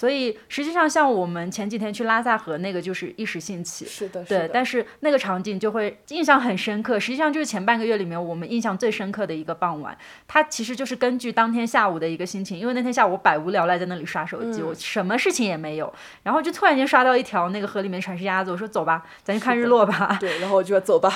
[0.00, 4.48] 所以实际上，像我们前几天去拉萨河那个，就是一时兴起，是的，是对，的。
[4.48, 6.98] 但是那个场景就会印象很深刻。
[6.98, 9.94] 实际上就是前半个月里面我们印象最深刻的一个傍晚。
[10.26, 20.16] 它其实就是根据当天下午的一个心情，因为那天下午我百无聊赖在那里刷手机，我什么事情也没有，然后就突然间刷到一条那个河里面全是鸭子，我说走吧，咱去看日落吧。
[20.18, 21.12] 对，然后我就说走吧，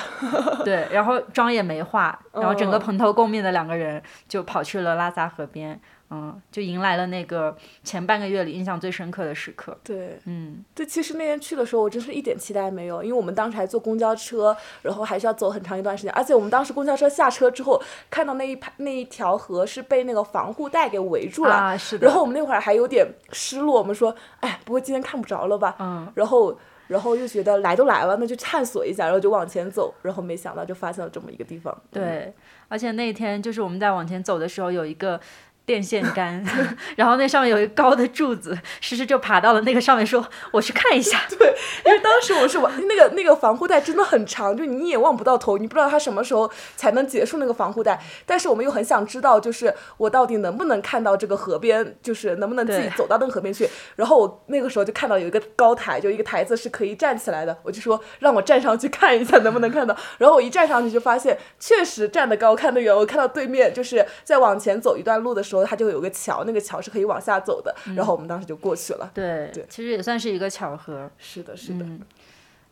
[0.63, 5.79] 对，然后妆也没化，然后整个嗯蓬头垢面的两个人就跑去了拉萨河边，嗯，
[6.51, 9.77] 就迎来了那个前半个月里印象最深刻的时刻。
[9.83, 22.05] 对，嗯，对，其实那天去的时候，我真是一点期待没有，因为我们当时还坐公交车，然后还是要走很长一段时间，而且我们当时公交车下车之后，看到那一排那一条河是被那个防护带给围住了，啊，是的。
[22.07, 25.75] 然后我们那会儿还有点失落，我们说，哎，不会今天看不着了吧？
[25.79, 26.57] 嗯，然后。
[26.87, 31.75] 然后又觉得来都来了，那就探索一下，然后就往前走，然后没想到就发现了这么一个地方。
[31.89, 32.31] 对，
[32.67, 35.19] 而且那天就是我们在往前走的时候，有一个
[35.65, 36.43] 电线杆，
[36.95, 41.19] 然后那上面有一个高的柱子，诗诗就爬到了那个上面说：“我去看一下。
[41.39, 47.99] 对因为当时我是玩那个那个防护带真的很长，就你也望不到头，你不知道它什么时候才能结束那个防护带。
[48.25, 53.67] 但是我们又很想知道，就是我到底能不能看到这个河边，就是能不能自己走到那个河边去。
[53.95, 59.95] 然后我那个时候就看到有一个高台，就一个台子是可以站起来的，我就说让我站上去看一下能不能看到。
[60.19, 62.95] 然后我一站上去就发现，确实站得高看得远。
[62.95, 67.73] 我看到对面就是在往前走一段路的时候，它就有个桥，那个桥是可以往下走的。
[67.95, 69.11] 然后我们当时就过去了。
[69.13, 71.09] 对”对其实也算是一个巧合。
[71.19, 71.85] 是的，是的。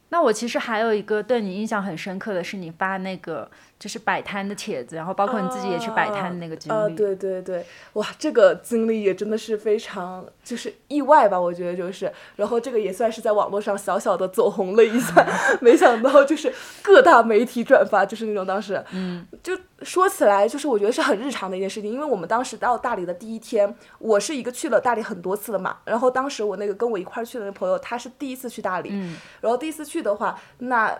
[0.09, 3.49] 那我其实还有一个对你印象很深刻的是，你发那个
[3.83, 6.95] 就是摆摊的帖子，然后包括你自己也去摆摊的那个经啊，历。
[6.95, 15.27] 对对对，哇，这个经历也真的是非常就是意外吧，我觉得就是，然后这个也算是在网络上小小的走红了一下，
[15.59, 30.97] 没想到就是各大媒体转发，就是那种当时，嗯，就说起来就是我觉得是很日常的一件事情，因为我们当时到大理的第一天，我是一个去了大理很多次的嘛，然后当时我那个跟我一块儿去的那朋友，他是第一次去大理，嗯然后第一次去的话，那。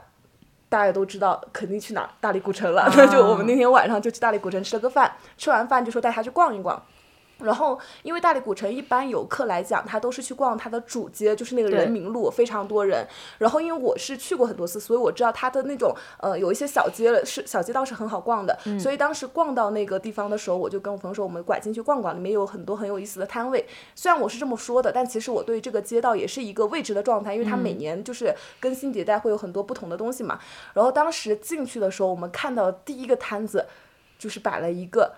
[0.74, 2.92] 大家都知道肯定去哪儿，大理古城了。
[2.98, 6.82] 那、 就我们那天晚上就去大理古城吃了个饭，吃完饭就说带他去逛一逛。
[7.40, 13.06] 然后，因为大理古城一般游客来讲，他都是去逛它的主街，就是那个人民路，非常多人。
[13.38, 18.58] 然后，因为我是去过很多次，所以我知道它的那种呃有一些小街了是小街道是很好逛的。
[18.80, 23.68] 所以当时逛到那个地方的时候，我就跟我朋友说，我们拐进去逛逛，里面有很多很有意思的摊位。
[23.94, 30.40] 虽然我是这么说的，但其实我对这个街道也是一个未知的状态，因为它每年就是更新迭代，会有很多不同的东西嘛。
[30.74, 33.66] 然后当时进去的时候，我们看到第一个摊子
[34.18, 35.16] 就是摆了一个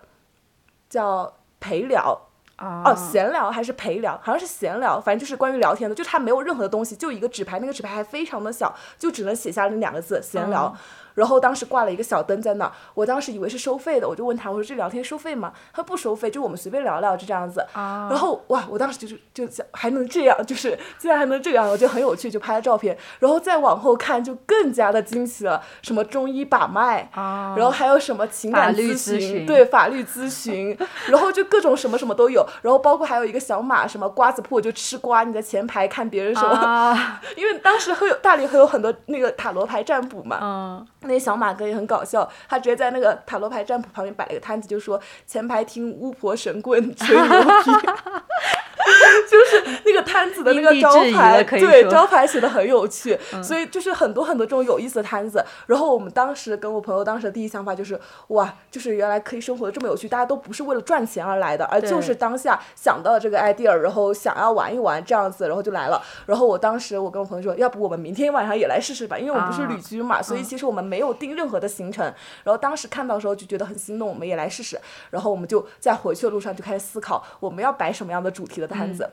[0.90, 1.32] 叫
[1.66, 2.22] 陪聊。
[2.58, 10.74] 啊哦，闲聊还是陪聊，好像是闲聊，反正就是关于聊天的，就他没有任何的东西，就一个纸牌，那个纸牌还非常的小，就只能写下那两个字闲聊。
[11.16, 15.52] 然后当时挂了一个小灯在那儿，我当时以为是收费的，我就问他，我说这聊天收费吗？
[15.74, 17.66] 他说不收费，就我们随便聊聊，就这样子。
[17.74, 18.08] 啊。
[18.12, 22.98] 然后哇，我当时就是就想还能这样，就是竟然还能这样，我觉得很有趣，就拍了照片。
[23.20, 29.46] 然后再往后看，就更加的惊奇了，什么中医把脉，啊，然后还有什么情感咨咨询。
[29.46, 47.72] 对法律咨询， 然后就各种什么什么都有，然后包括还有一个小马，什么瓜子铺就吃瓜，你在前排看别人什么，啊，因为当时会有大理会有很多那个塔罗牌占卜嘛，嗯，那些小马哥也很搞笑，他直接在那个塔罗牌占卜旁边摆了一个摊子，就说前排听巫婆神棍吹牛逼。
[49.30, 55.44] 就是那个摊子的那个招牌，对招牌写的很有趣，所以就是很多很多这种有意思的摊子。
[55.66, 66.02] 然后我们当时跟我朋友当时的第一想法就是，哇，就是原来可以生活的这么有趣，大家都不是为了赚钱而来的，而就是当下想到了这个 idea，然后想要玩一玩这样子，然后就来了。
[66.26, 72.06] 然后我当时我跟我朋友说，要不我们明天晚上也来试试吧，因为我们不是啊旅居嘛，所以其实我们没有定任何的行程。
[72.44, 74.80] 然后当时看到的时候就觉得很心动，我们也来试试。
[75.10, 79.10] 然后我们就在回去的路上就开始思考我们要摆什么样的主题的摊子。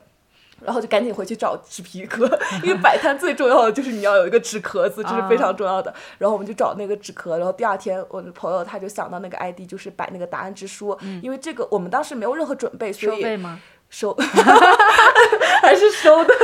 [0.65, 2.25] 然后就赶紧回去找纸皮壳，
[2.63, 5.93] 因为摆摊最重要的就是你要有一个纸壳子，这是非常重要的。
[6.19, 13.61] 然后我们就找那个纸壳，然后第二天我的朋友他就想到那个 ID 就是摆那个答案之书，因为这个我们当时没有任何准备，所以收费吗？
[13.93, 14.13] 收
[15.63, 16.35] 还是收的。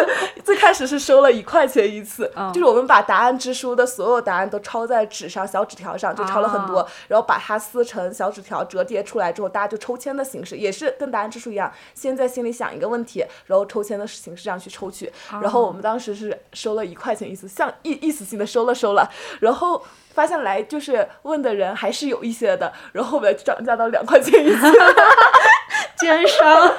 [0.44, 15.10] 最开始是收了一块钱一次，嗯就是我们把答案之书的所有答案都抄在纸上，小纸条上，就抄了很多，啊然后把它撕成小纸条折叠出来之后，大家就抽签的形式，也是跟答案之书一样，先在心里想一个问题，然后抽签的形式这样去抽取。
[15.42, 19.82] 然后我们当时是收了一块钱一次，像意意思性的收了收了，然后。
[20.14, 24.66] 发现来就是问的人还是有一些的，然后后面涨价到两块钱一次，
[25.98, 26.72] 奸商。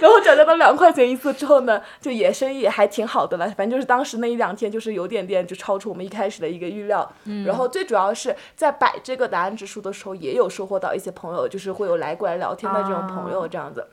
[0.00, 3.46] 然后涨价到两块钱一次之后呢，就也生意也还挺好的了。
[3.50, 7.10] 反正就是当时那一两天，就是有点点就超出我们一开始的一个预料。
[7.24, 7.44] 嗯。
[7.44, 13.86] 然后最主要是在摆这个答案之书的时候，也有收获到一些朋友，就是会有来过来聊天的这种朋友，这样子。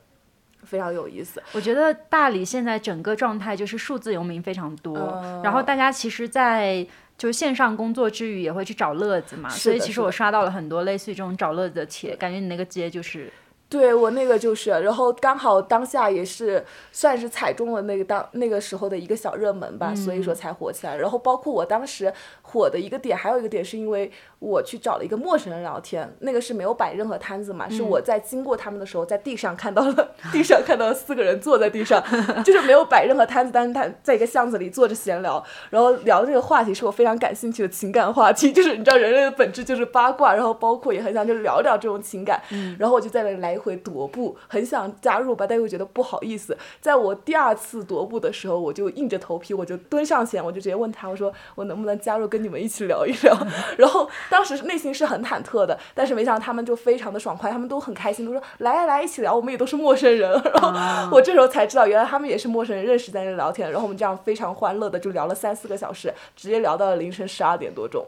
[0.63, 6.85] 非常有意思，我觉得大理现在整个状态就是数字游民非常多，嗯然后大家其实，在
[7.17, 13.31] 就是线上工作之余也会去找乐子嘛，所以其实我刷到了很多类似于这种找乐子的帖，感觉你那个街就是
[13.69, 20.95] 对我那个就是，然后刚好当下也是算是踩中了那个当那个时候的一个小热门吧，所以说才火起来。
[20.95, 22.13] 然后包括我当时
[22.49, 32.01] 火的一个点，还有一个点是因为我去找了一个陌生人聊天，那个是没有摆任何摊子嘛，是我在经过他们的时候，在地上看到了地上看到了四个人坐在地上，
[32.45, 42.41] 就是没有摆任何摊子，但是他在一个巷子里坐着闲聊，然后聊的这个话题是我非常感兴趣的情感话题， 就是你知道人类的本质就是八卦，然后包括也很想就聊聊这种情感，
[42.79, 46.57] 然后我就在那里来回踱步，很想加入吧，但又觉得不好意思。
[46.79, 53.37] 在我第二次踱步的时候，我就硬着头皮，我就蹲上前，我就直接问他，我说我能不能加入跟你们一起聊一聊？
[53.77, 60.31] 然后当时内心是很忐忑的，但是没想到他们就非常的爽快，他们都很开心，都说来来来一起聊，我们也都是陌生人。
[60.53, 60.71] 然后
[61.11, 68.05] 我这时候才知道，原来他们也是陌生人，认识在那聊天，然后我们这样非常欢乐的就聊了三四个小时，直接聊到了凌晨十二点多钟。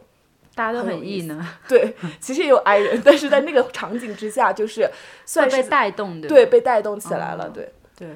[0.55, 4.89] 大家都很异呢， 对，其实也有 i 人，但是在那个场景之下，就是
[5.25, 6.27] 算是带动的。
[6.27, 8.09] 对被带动起来了，哦对，对，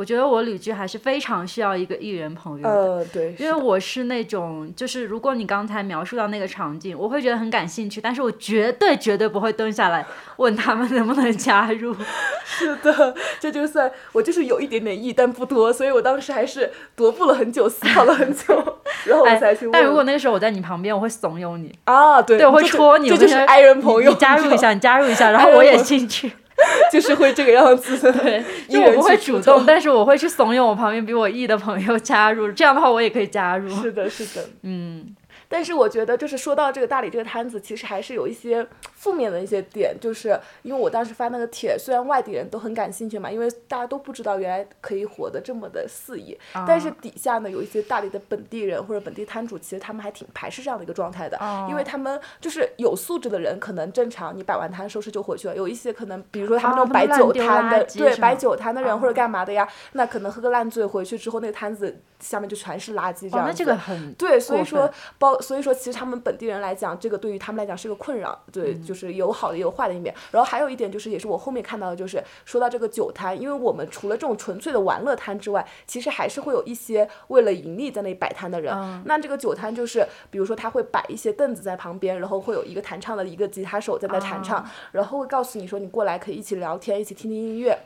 [0.00, 2.70] 我觉得我旅居还是非常需要一个艺人朋友的。
[2.70, 10.06] 呃，对，因为我是那种，就是如果你刚才描述到那个场景，我会觉得很感兴趣，但是我绝对绝对不会蹲下来
[10.38, 11.94] 问他们能不能加入。
[12.42, 18.54] 是的，这就算我就是有一点点意，但不多，所以我当时还是踱步了很久，思考了很久，
[19.04, 19.72] 然后我才去问。
[19.72, 26.32] 但如果那个时候我在你旁边，我会怂恿你，啊，对，对，我会戳你，这就是我会说 i 人朋友，你加入一下，你加入一下，然后我也进去。
[26.92, 27.96] 就是会这个样子。
[28.12, 33.68] 对， 一人就我不会主动，但是我会去怂恿我旁边比我异的朋友加入，这样的话我也可以加入。
[33.82, 34.46] 是的，是的。
[34.62, 35.14] 嗯，
[35.48, 38.66] 但是我觉得，就是说到这个大理这个摊子，其实还是有一些
[39.00, 63.46] 负面的一些点，就是因为我当时发那个帖，虽然外地人都很感兴趣嘛，因为大家都不知道原来可以活得这么的肆意，啊但是底下呢有一些大理的本地人或者本地摊主，其实他们还挺排斥这样的一个状态的，哦因为他们就是有素质的人，可能正常你摆完摊收拾就回去了，有一些可能比如说他们那哦种摆酒摊的，对，摆酒摊的人或者哦干嘛的呀，那可能喝个烂醉回去之后，那个摊子下面就全是垃圾这哦，样子。
[63.46, 70.12] 那这个很对，所以说包，所以说其实他们本地人来讲，这个对于他们来讲是个困扰，对，就是有好的也有坏的一面。
[70.32, 78.74] 然后还有一点就是，也是我后面看到的，就是说到这个酒摊，因为我们除了这种纯粹的玩乐摊之外，其实还是会有一些为了盈利在那里摆摊的人。
[79.04, 87.78] 那这个酒摊就是，比如说他会摆一些凳子在旁边，然后会有一个弹唱的一个吉他手在那弹唱，然后会告诉你说你过来可以一起聊天，一起听听音乐。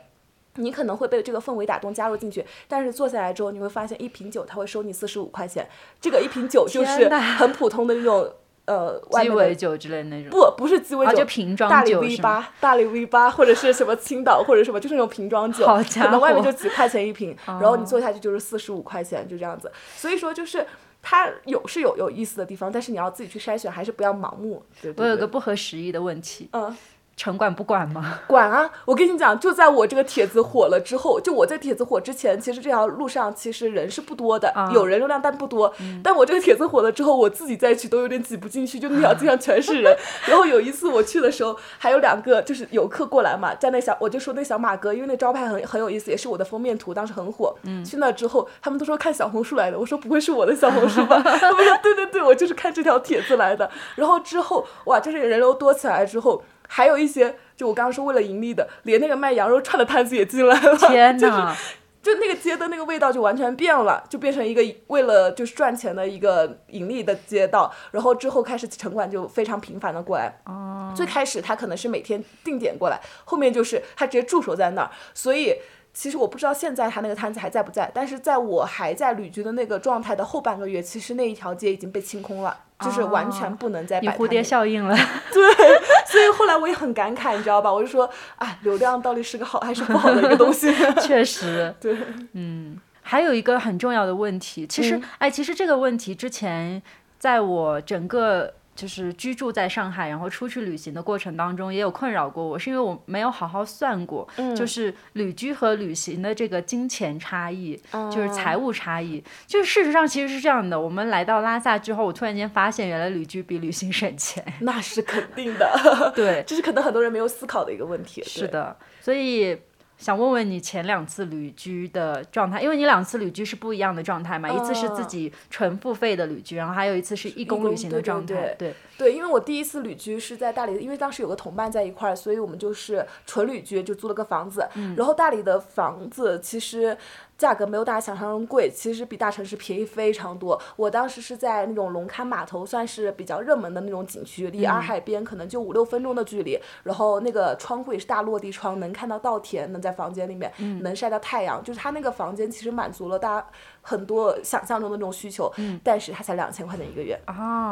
[0.57, 5.67] 你可能会被这个氛围打动，加入进去，但是坐下来之后，你会发现一瓶酒他会收你四十五块钱，
[5.99, 8.31] 这个一瓶酒就是很普通的那种
[8.65, 10.29] 呃鸡尾酒之类的那种。
[10.29, 19.71] 不不是鸡尾啊酒，就瓶装大理酒 V 八，大理 V 八或者是什么青岛或者什么，就是那种瓶装酒，可能外面就几块钱一瓶，然后你坐下去就是四十五块钱，就这样子。
[19.95, 20.65] 所以说就是
[21.01, 24.63] 它有是有有意思的地方，但是你要自己去筛选，还是不要盲目。
[24.81, 26.75] 对对对我有个不合时宜的问题，嗯。
[27.17, 28.19] 城管不管吗？
[28.27, 28.69] 管啊！
[28.83, 35.73] 我跟你讲，就在我这个帖子火了之后，就我在帖子火之前，其实这条路上其实人是不多的，啊有人流量但不多。
[36.03, 39.95] 但我这个帖子火了之后，我自己再去都有点挤不进去，就那条街上全是人。
[40.27, 47.55] 然后有一次我去的时候，还有两个就是游客过来嘛，在那小我就说那小马哥，因为那招牌很很有意思，也是我的封面图，当时很火。
[47.63, 51.21] 嗯去那之后，他们都说看小红书来的，我说不会是我的小红书吧？
[51.39, 53.71] 他们说对对对，我就是看这条帖子来的。
[53.95, 56.43] 然后之后哇，就是人流多起来之后。
[56.67, 60.77] 还有一些，就我刚刚说为了盈利的，连那个卖羊肉串的摊子也进来了。
[60.77, 61.55] 天 就是哪！
[62.01, 67.73] 就那个街的那个味道就完全变了，就变成一个为了就是赚钱的一个盈利的街道。
[67.91, 70.39] 然后之后开始城管就非常频繁的过来。
[70.45, 75.55] 哦，最开始他可能是每天定点过来，后面就是他直接驻守在那儿，所以。
[75.95, 84.93] 其实我不知道现在他那个摊子还在不在，但是在我还在旅居的那个状态的后半个月，其实那一条街已经被清空了，就是完全不能再你摆蝴蝶效应了。
[85.31, 85.41] 对
[86.05, 87.71] 所以后来我也很感慨，你知道吧？
[87.71, 90.69] 我就说，哎，流量到底是个好还是不好的一个东西？
[91.01, 91.97] 确实，对，
[92.33, 96.83] 嗯，还有一个很重要的问题，其实，哎，其实这个问题之前
[97.17, 98.53] 在我整个。
[98.75, 107.79] 就是居住在上海，然后出去旅行的过程当中，也有困扰过我，是因为我没有好好算过，就是旅居和旅行的这个金钱差异，
[108.11, 109.23] 就是财务差异。
[109.47, 114.43] 就是事实上其实是这样的，我们来到拉萨之后，我突然间发现，原来旅居比旅行省钱。
[114.59, 118.21] 那是肯定的，对，这是可能很多人没有思考的一个问题。
[118.23, 119.57] 是的，所以。
[119.97, 128.55] 想问问你前两次旅居的状态，因为你两次旅居是不一样的状态嘛，一次是自己纯付费的旅居，然后还有一次是义工旅行的状态。
[128.55, 134.67] 对对，因为我第一次旅居是在大理，因为当时有个同伴在一块儿，所以我们就是纯旅居，就租了个房子。
[134.95, 136.97] 然后大理的房子其实。
[137.37, 140.57] 价格没有大家想象中贵，其实比大城市便宜非常多。
[140.77, 146.57] 我当时是在那种龙龛码头，算是比较热门的那种景区，离洱海边可能就五六分钟的距离。
[146.83, 150.49] 然后那个窗户也是大落地窗，能看到稻田，能在房间里面，
[150.81, 151.61] 能晒到太阳。
[151.61, 153.47] 就是它那个房间其实满足了大家。
[153.87, 157.19] 很多想象中的那种需求，但是它才两千块钱一个月。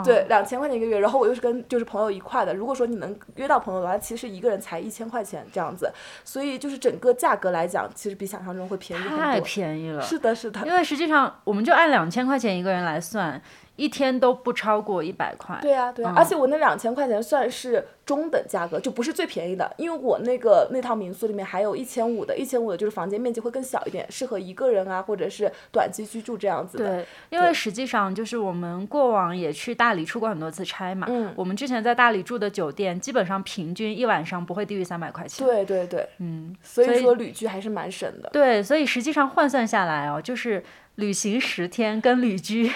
[0.05, 0.99] 对，两千块钱一个月。
[0.99, 5.91] 然后我又是跟就是朋友一块的，如果说你能约到朋友的话，其实一个人才一千块钱这样子。
[6.23, 9.17] 所以就是整个价格来讲，其实比想象中会便宜很多。
[9.17, 10.01] 太便宜了。
[10.03, 10.61] 是的，是的。
[10.67, 13.41] 因为实际上，我们就按两千块钱一个人来算。
[13.75, 15.57] 一天都不超过一百块。
[15.61, 19.73] 对呀，对呀，而且我那两千块钱算是中等价格，就不是最便宜的。
[19.77, 26.97] 因为我那个那套民宿里面还有一千五的，一千五的就是房间面积会更小一点，适合一个人啊，或者是短期居住这样子的。
[26.97, 31.07] 对，因为实际上就是我们过往也去大理出过很多次差嘛。
[31.09, 31.33] 嗯。
[31.35, 35.43] 我们之前在大理住的酒店，基本上平均一晚上不会低于三百块钱。
[35.45, 36.07] 对对对。
[36.19, 36.55] 嗯。
[36.61, 38.29] 所以说旅居还是蛮省的。
[38.31, 40.63] 对，所以实际上换算下来哦，就是
[40.95, 42.71] 旅行十天跟旅居。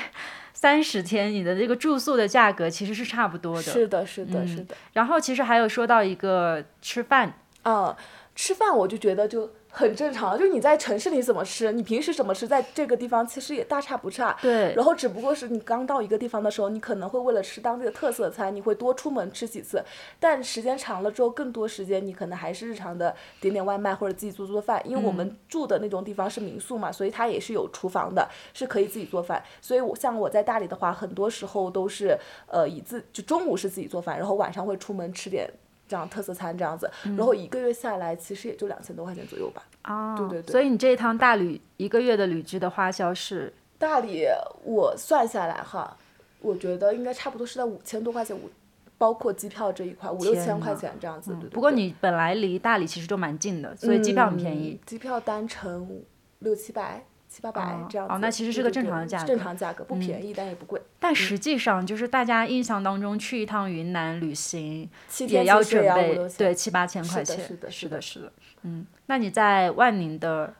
[0.59, 3.61] 三十天，你的这个住宿的价格其实是差不多的。
[3.61, 4.75] 是的，是的，是的。
[4.93, 7.31] 然后其实还有说到一个吃饭，
[7.63, 7.95] 嗯，
[8.33, 9.51] 吃饭我就觉得就。
[9.77, 14.35] 很正常，就是你在城市里怎么吃，你平时怎么吃，在这个地方其实也大差不差。
[14.41, 14.73] 对。
[14.73, 19.83] 然后只不过是你刚到一个地方的时候，你可能会为了吃当地的特色餐，你会多出门吃几次。
[20.19, 24.81] 但时间长了之后，更多时间你可能还是日常的点点外卖或者自己做做饭。
[24.83, 29.43] 因为我们住的那种地方是民宿嘛，所以它也是有厨房的，是可以自己做饭。
[29.61, 32.17] 所以我像我在大理的话，很多时候都是
[32.47, 35.47] 呃以自就中午是自己做饭，然后晚上会出门吃点。
[35.87, 39.63] 这样特色餐这样子，然后一个月下来其实也就两千多块钱左右吧。
[39.83, 40.51] 啊，对对对。
[40.51, 43.53] 所以你这一趟大旅一个月的旅居的花销是？
[43.77, 44.25] 大理
[44.63, 45.95] 我算下来哈，
[46.41, 48.49] 我觉得应该差不多是在五千多块钱，五
[48.97, 51.33] 包括机票这一块五六千块钱这样子。
[51.51, 54.79] 不过你本来离大理其实就蛮近的，所以机票很便宜。
[54.85, 56.03] 机票单程
[56.39, 57.05] 六七百。
[57.29, 60.81] 七八百这样子，哦，那其实是个正常的价格，正常价格不便宜，但也不贵。
[60.99, 64.89] 但实际上，就是大家印象当中去一趟云南旅行，
[65.27, 68.31] 也要准备对七八千块钱，是的，是的，是的，
[68.63, 68.85] 嗯。
[69.05, 70.53] 那你在万宁的？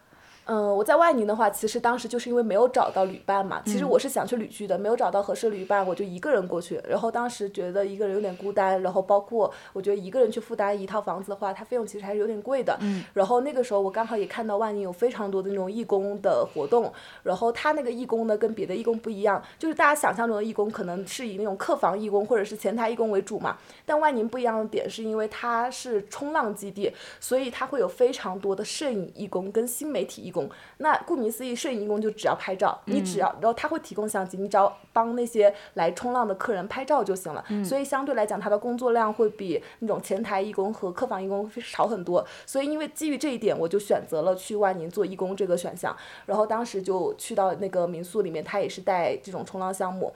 [0.47, 3.61] 嗯，我在万宁的话，其实当时就是因为没有找到旅伴嘛。
[3.65, 6.81] 其实我是想去旅居的，没有找到合适旅伴，我就一个人过去。
[6.87, 12.77] 然后当时觉得一个人有点孤单，然后包括我觉得一个人去负担一套房子的话，它费用其实还是有点贵的。
[12.79, 13.03] 嗯。
[13.13, 16.89] 然后那个时候我刚好也看到万宁有非常多的那种义工的活动，
[17.23, 23.57] 然后他那个义工呢跟别的义工不一样，就是大家想象中的义工可能是以那种客房义工或者是前台义工为主嘛。
[23.85, 26.89] 但万宁不一样的点是因为它是冲浪基地，
[27.19, 30.36] 所以它会有非常多的摄影义工跟新媒体义工。
[30.79, 37.43] 那顾名思义，摄影义工就只要拍照，你只要，然后他会提供相机，你只要帮那些来冲浪的客人拍照就行了。
[37.63, 42.25] 所以相对来讲，他的工作量会比那种前台义工和客房义工少很多。
[42.45, 45.95] 所以因为基于这一点，我就选择了去万宁做义工这个选项。
[46.25, 50.13] 然后当时就去到那个民宿里面，他也是带这种冲浪项目。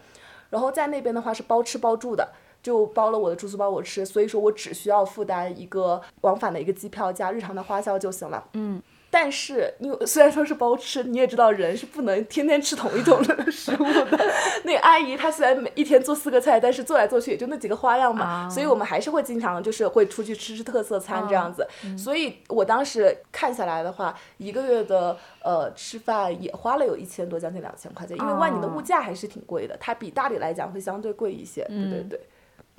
[0.49, 2.27] 然后在那边的话是包吃包住的，
[2.61, 8.43] 就包了我的住宿包我吃，所以说我只需要负担一个往返的一个机票加日常的花销就行了。
[8.53, 8.81] 嗯。
[9.13, 14.17] 但是，因为虽然说是包吃，你也知道人是不能天天吃同一种食物的。
[14.63, 21.67] 那阿姨她虽然每一天做四个菜，但是做来做去也就那几个花样嘛，所以我们还是会经常就是会出去吃吃特色餐这样子。
[21.97, 28.17] 所以我当时看下来的话，一个月的呃吃饭也花了有一千多，将近两千块钱。
[28.17, 31.65] 因为万宁的物价还是挺贵的，它比大理来讲会相对贵一些。
[31.65, 32.19] 对对对。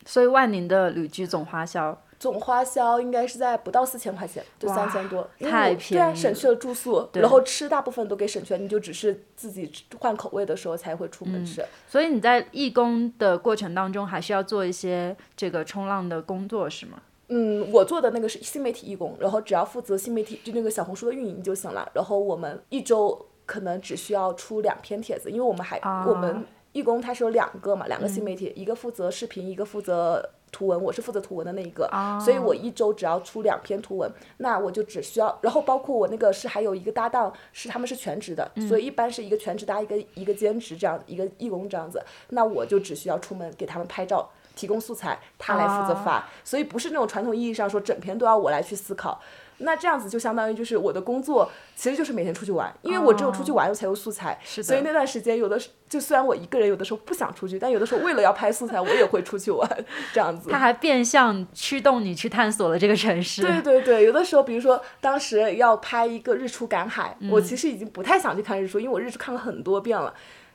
[0.07, 2.03] 所以万宁的旅居总花销。
[2.23, 5.95] 总花销应该是在不到四千块钱，就三千多，太便宜。
[5.95, 9.69] 对啊，省去了住宿，然后吃大部分都给省去了，你就只是自己
[9.99, 11.65] 换口味的时候才会出门吃。
[11.89, 17.03] 所以你在义工的过程当中，还是要做一些这个冲浪的工作，是吗？
[17.27, 21.91] 嗯，我做的那个是新媒体义工，然后只要负责新媒体就那个小红书的运营就行了。
[21.93, 26.47] 然后我们一周可能只需要出两篇帖子，因为我们还我们。
[26.73, 31.91] 义工他是有两个嘛，两个新媒体，一个负责视频，一个负责图文，我是负责图文的那一个，
[32.25, 44.31] 所以我一周只要出两篇图文，那我就只需要，然后包括我那个是还有一个搭档是他们是全职的，所以一般是一个全职搭一个一个兼职这样一个义工这样子，那我就只需要出门给他们拍照。
[44.55, 49.19] 提供素材，他来负责发，所以不是那种传统意义上说整篇都要我来去思考。
[49.63, 54.39] 那这样子就相当于就是我的工作其实就是每天出去玩，因为我只有出去玩才有素材。
[54.45, 59.69] 所以那段时间有的就虽然我一个人有的时候不想出去，但有的时候为了要拍素材，我也会出去玩
[60.13, 60.51] 这样子。
[60.51, 63.43] 他还变相驱动你去探索了这个城市。
[63.43, 70.13] 对对对，有的时候比如说当时要拍一个日出赶海，我其实已经不太想去看日出，因为我日出看了很多遍了。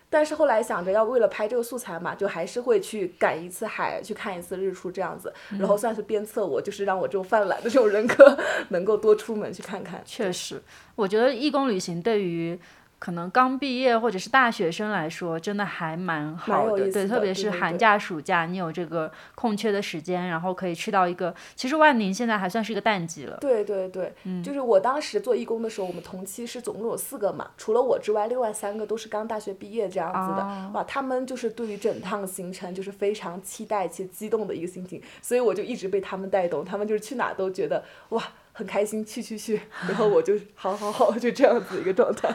[0.09, 8.37] 但是后来想着要为了拍这个素材嘛，就还是会去赶一次海，去看一次日出这样子，然后算是鞭策我，就是让我这种犯懒的这种人格
[8.69, 10.01] 能够多出门去看看。
[10.05, 10.61] 确实，
[10.95, 12.59] 我觉得义工旅行对于。
[12.99, 23.37] 可能刚毕业或者是大学生来说，真的还蛮好的，对，特别是寒假、暑假，你有这个空缺的时间，然后可以去到一个，其实万宁现在还算是一个淡季了。
[23.39, 38.23] 对对对，就是我当时做义工的时候，我们同期是总共有四个嘛，除了我之外，另外三个都是刚大学毕业这样子的，哇，他们就是对于整趟行程就是非常期待且激动的一个心情，所以我就一直被他们带动，他们就是去哪都觉得哇
[38.53, 42.33] 很开心，去去去，然后我就好好好，就这样子一个状态。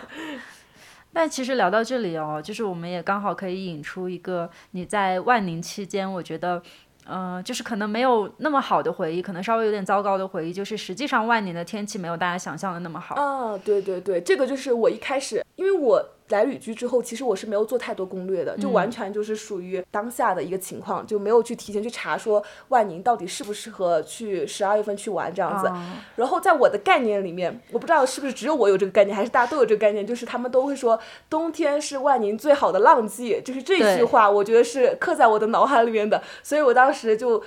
[1.13, 6.63] 那其实聊到这里哦，就是我们也刚好可以引出一个你在万宁期间，我觉得，
[7.07, 13.15] 嗯，就是可能没有那么好的回忆，可能稍微有点糟糕的回忆，就是实际上万宁的天气没有大家想象的那么好。
[13.15, 16.03] 啊，对对对，这个就是我一开始，因为我。
[16.29, 25.71] 来旅居之后，其实我是没有做太多攻略的，就完全就是属于当下的一个情况，就没有去提前去查说万宁到底适不适合去十二月份去玩这样子。
[26.17, 30.99] 然后在我的概念里面，我不知道是不是只有我有这个概念，还是大家都有这个概念，就是他们都会说
[31.29, 36.23] 冬天是万宁最好的浪季，就是这句话，我觉得是刻在我的脑海里面的。
[36.43, 37.43] 所以我当时就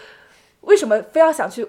[0.61, 1.67] 为什么非要想去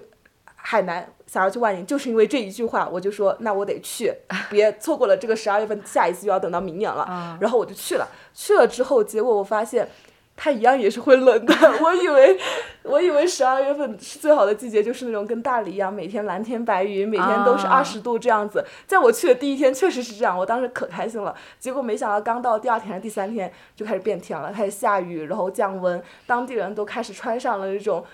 [0.69, 1.07] 海南？
[1.27, 4.13] 想要去万宁，就是因为这一句话，我就说那我得去，
[4.49, 7.37] 别错过了这个十二月份，下一次又要等到明年了。
[7.39, 9.87] 然后我就去了，去了之后，结果我发现
[10.35, 11.53] 它一样也是会冷的。
[11.81, 12.37] 我以为
[12.83, 18.65] 我以为十二月份是最好的季节，就是那种跟大理一样，每天蓝天白云，每天都是二十度这样子。
[18.85, 21.33] 在我去的第一天确实是这样，我当时可开心了。
[21.59, 28.05] 结果没想到刚到第二天还是第三天就开始变天了，开始下雨，然后降温，当地人都开始穿上了那种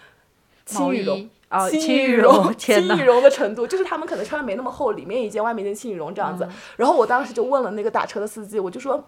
[0.66, 1.30] 轻羽绒。
[1.70, 6.48] 轻羽绒，轻羽绒的程度，就是他们可能穿的没那么厚，里面一件，外面一件轻羽绒这样子。
[6.78, 9.04] 然后我当时就问了那个打车的司机，我就说，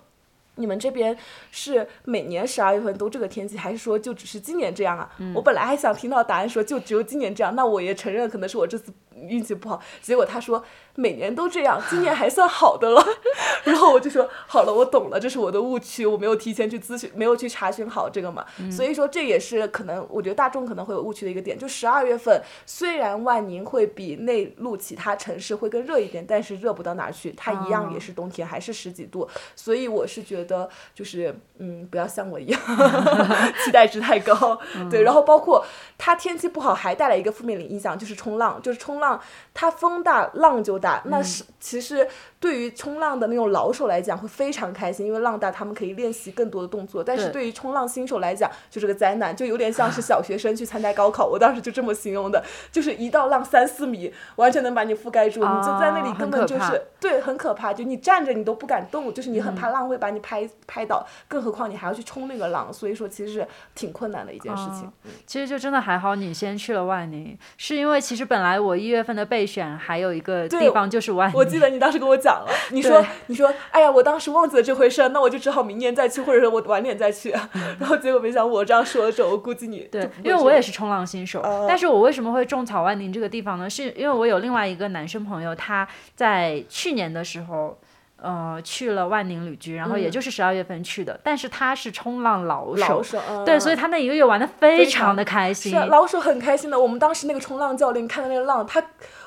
[0.55, 1.17] 你们这边
[1.51, 5.09] 是每年十二月份都这个天气，还是说就只是今年这样啊？
[5.33, 8.91] 我本来还想听到答案说就只有今年这样，那我也承认可能是我这次。
[9.15, 10.63] 运气不好，结果他说
[10.95, 13.03] 每年都这样，今年还算好的了。
[13.63, 18.45] 然后我就说好了，我懂了，这是我的误区，我没有提前去咨询，没有去查询好这个嘛。
[18.71, 21.57] 所以说这也是可能，我觉得大众可能会有误区的一个点。
[21.57, 29.27] 就十二月份，虽然万宁会比内陆其他城市会更热一点，但是热不到哪去，它一样也是冬天，还是十几度。
[29.55, 32.61] 所以我是觉得，就是嗯，不要像我一样
[33.63, 34.59] 期待值太高。
[34.91, 35.65] 对，然后包括
[35.97, 39.04] 它天气不好，还带来一个负面的影响，就是冲浪，就是冲浪。
[39.07, 39.21] 浪，
[39.53, 42.05] 它风大浪就大，那是其实
[42.39, 47.01] 对于冲浪的那种老手来讲会非常开心，因为浪大，他们可以练习更多的动作。
[47.01, 47.45] 但是对。
[47.45, 51.27] 于冲浪新手来讲就是个灾难，就有点像是 小学生去参加高考。
[51.27, 56.87] 我当时就这么形容的，就是一道浪三四米，完全能把你覆盖住，你就在那里根本就是。
[56.99, 64.91] 对很可怕，就你站着你都不敢动，就是你很怕浪会把你拍拍倒，更何况你还要去冲那个浪，所以说其实是挺困难的一件事情。
[65.27, 71.35] 其实就真的还好，你先去了万宁，是因为其实本来我一月份的备选还有一个地方就是万宁。
[71.35, 77.29] 我记得你当时跟我讲了，你说你说，哎呀，我当时忘记了这回事，那我就只好明年再去，或者说我晚点再去。
[77.79, 83.69] 然后结果没想我这样说的时候，我估计你对，因为我也是冲浪新手，但是我为什么会种草万宁这个地方呢？
[83.69, 87.77] 是因为我有另外一个男生朋友，他在去年的时候。
[88.21, 93.01] 呃，去了万宁旅居，然后也就是十二月份去的，但是他是冲浪老手，
[93.45, 96.79] 对，所以他那一个月玩的非常的开心，是老手很开心的。
[96.79, 98.83] 我们当时那个冲浪教练看到那个浪，他。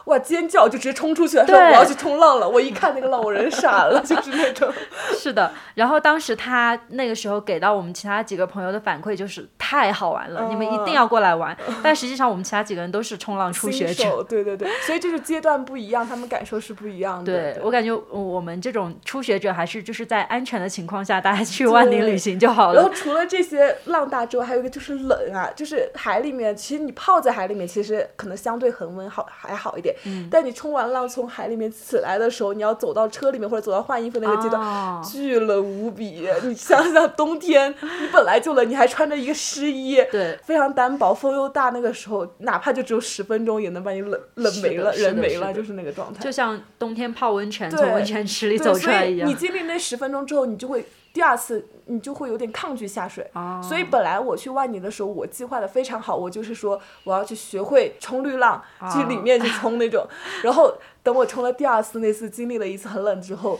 [0.08, 0.18] 哇！
[0.18, 2.48] 尖叫就直接冲出去了，说我要去冲浪了。
[2.48, 4.70] 我一看那个浪，我人傻了， 就是那种。
[5.16, 11.56] 是的，然后当时他那个时候给到我们其他几个朋友的反馈就是太好玩了，你们一定要过来玩。
[11.82, 17.32] 但实际上我们其他几个人都是冲浪初学者，对对对，所以就是阶段不一样，他们感受是不一样的。
[17.32, 22.80] 对我感觉我们这种初学者还是就是在安全的情况下，大家去万宁旅行就好了。
[22.80, 29.94] 然后除了这些浪大之外，还有一个就是冷啊，就是海里面，其实你泡在海里面，其实可能相对恒温好还好一点。
[30.30, 36.28] 但你冲完浪从海里面起来的时候，你要走到车里面或者走到换衣服那个阶段，哦巨冷无比。
[36.44, 46.22] 你想想，冬天你本来就冷，你还穿着一个湿衣，对，非常单薄，风又大，那个时候哪怕就只有十分钟，也能把你冷冷没了，人没了，就是那个状态。
[46.22, 49.38] 就像冬天泡温泉对从温泉池里对，走所出来一样以你。
[49.38, 53.28] 经历那十分钟之后，你就会第二次你就会有点抗拒下水。
[53.32, 60.06] 哦所以本来我去万宁的时候，我计划的非常好，我就是说我要去学会冲绿浪，去里面去冲那种。
[60.42, 63.58] 然后等我冲了第二次，那次经历了一次很冷之后，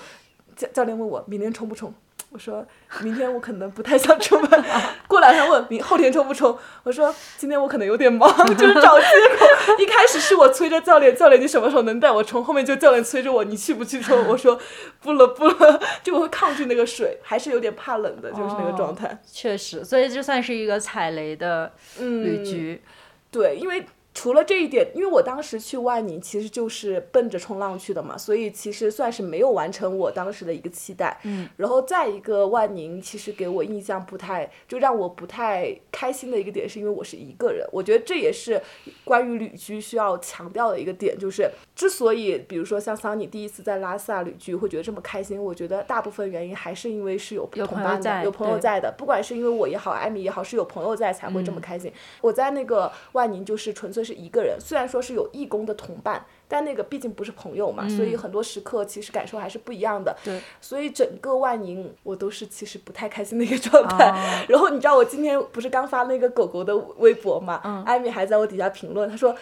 [0.55, 1.92] 教教练问我明天冲不冲？
[2.31, 2.64] 我说
[3.03, 4.64] 明天我可能不太想出门。
[5.09, 6.57] 过两天问明后天冲不冲？
[6.83, 9.76] 我说今天我可能有点忙， 就是找借口。
[9.79, 12.45] 一开始是我催着教练，教练你什么时候能带我冲？
[12.45, 14.26] 后面就教练催着我，你去不去冲？
[14.29, 14.61] 我说
[15.01, 19.18] 不了不了， 就我会抗拒那个水，还是有点怕冷的，就是那个状态。
[19.26, 22.83] 确实，所以就算是一个踩雷的嗯，旅局。
[23.31, 23.85] 对，因为
[24.19, 31.16] 除了这一点，因为我当时去万宁其实就是奔着冲浪去的嘛，所以其实算是没有完成我当时的一个期待。
[31.23, 37.64] 嗯，然后再一个万宁，其实给我印象不太，就让我不太开心的一个点，是因为我是一个人。
[37.71, 38.61] 我觉得这也是
[39.05, 51.93] 关于旅居需要强调的一个点，就是之所以比如说像桑尼第一次在拉萨旅居会觉得这么开心，我觉得大部分原因还是因为是有有同伴的，朋友在有朋友在的，不管是因为我也好，艾米也好，是有朋友在才会嗯这么开心。
[52.21, 60.16] 我在那个万宁就是纯粹是一个人，虽然说是有义工的同伴，但那个毕竟不是朋友嘛，所以很多时刻其实感受还是不一样的。
[60.24, 64.11] 对，所以整个万宁我都是其实不太开心的一个状态。
[64.11, 64.16] 哦
[64.48, 67.61] 然后你知道我今天不是刚发那个狗狗的微博嘛？
[67.64, 69.36] 嗯艾米还在我底下评论，她说。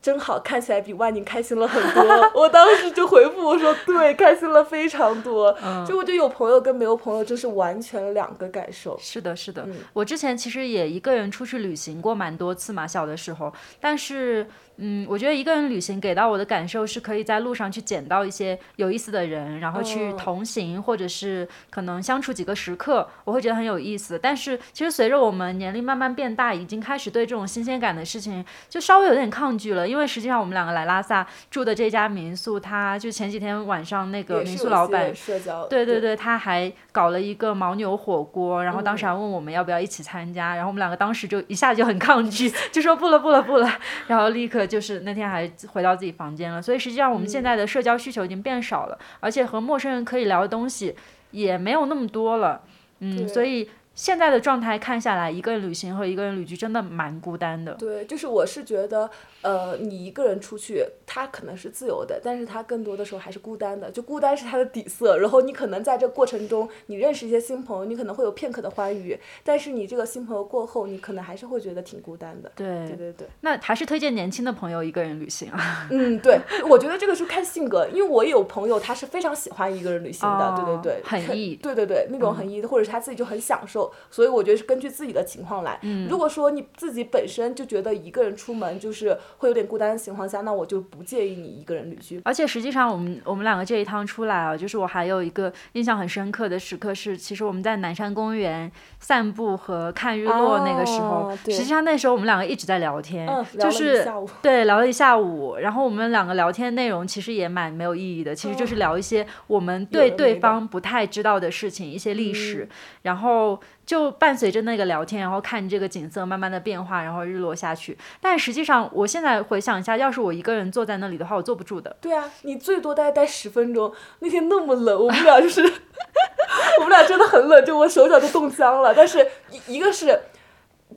[0.00, 2.02] 真好看起来比万宁开心了很多，
[2.40, 5.54] 我当时就回复我说对，开心了非常多。
[5.64, 8.96] 嗯就我觉得有朋友跟没有朋友真是完全两个感受。
[9.00, 9.62] 是的，是的。
[9.66, 13.52] 嗯我之前其实也一个人出去旅行过蛮多次嘛，小的时候。
[13.80, 14.46] 但是，
[14.78, 24.18] 嗯，我觉得一个人旅行给到我的感受是可以在路上去捡到一些有意思的人，然后去嗯同行，或者是可能相处几个时刻，我会觉得很有意思。
[24.22, 29.88] 但是，其实随着我们年龄慢慢变大，已经开始对这种新鲜感的事情就稍微有点抗拒了。
[29.88, 43.68] 因为实际上我们两个来拉萨住的这家民宿，它就前几天晚上那个民宿老板社交，对对对，他还搞了一个牦牛火锅，然后当时嗯还问我们要不要一起参加，然后我们两个当时就一下就很抗拒，就说不了不了不了，
[44.06, 46.62] 然后立刻就是那天还回到自己房间了。
[46.62, 50.94] 所以实际上我们嗯现在的社交需求已经变少了，而且和陌生人可以聊的东西
[51.30, 52.60] 也没有那么多了，
[53.00, 57.74] 嗯，所以现在的状态看下来，一个人旅行和一个人旅居真的蛮孤单的。
[57.74, 59.10] 对，就是我是觉得，
[59.42, 65.18] 呃，你一个人出去，他可能是自由的，但是他更多的时候还是孤单的，就孤单是他的底色。
[65.18, 72.52] 然后你可能在这过程中，你认识一些新朋友，你可能会有片刻的欢愉，但是你这个新朋友过后，你可能还是会觉得挺孤单的。
[72.54, 75.88] 对对对对，那还是推荐年轻的朋友一个人旅行啊。
[75.90, 76.38] 嗯，对，
[76.70, 85.78] 我觉得这个是看性格，因为我有朋友，他是非常喜欢一个人旅行的，对哦对对，很很易对对对，那种很易的，或者是他自己就很享受，所以我觉得是根据自己的情况来。
[86.08, 92.20] 如果说你自己本身就觉得一个人出门就是会有点孤单的情况下，那我就不建议你一个人旅居。
[92.24, 98.70] 而且实际上，我们我们两个这一趟出来啊，就是我还有一个印象很深刻的时刻是，其实我们在南山公园
[99.00, 103.28] 散步和看日落那个时候，哦实际上那时候我们两个一直在聊天，
[103.58, 104.06] 就是。
[104.42, 112.68] 对聊了一下午，然后我们两个聊天内容其实也蛮没有意义的，其实就是聊一些我们对对方不太知道的事情，一些历史，
[113.02, 113.58] 然后
[113.88, 117.96] 就伴随着那个聊天，然后看这个景色慢慢的变化，然后日落下去。
[118.20, 121.96] 但实际上，我现在回想一下，要是我一个人坐在那里的话，我坐不住的。
[121.98, 123.90] 对啊，你最多待待十分钟。
[124.18, 125.62] 那天那么冷，我们俩就是，
[126.80, 128.92] 我们俩真的很冷，就我手脚都冻僵了。
[128.94, 130.20] 但是一一个是。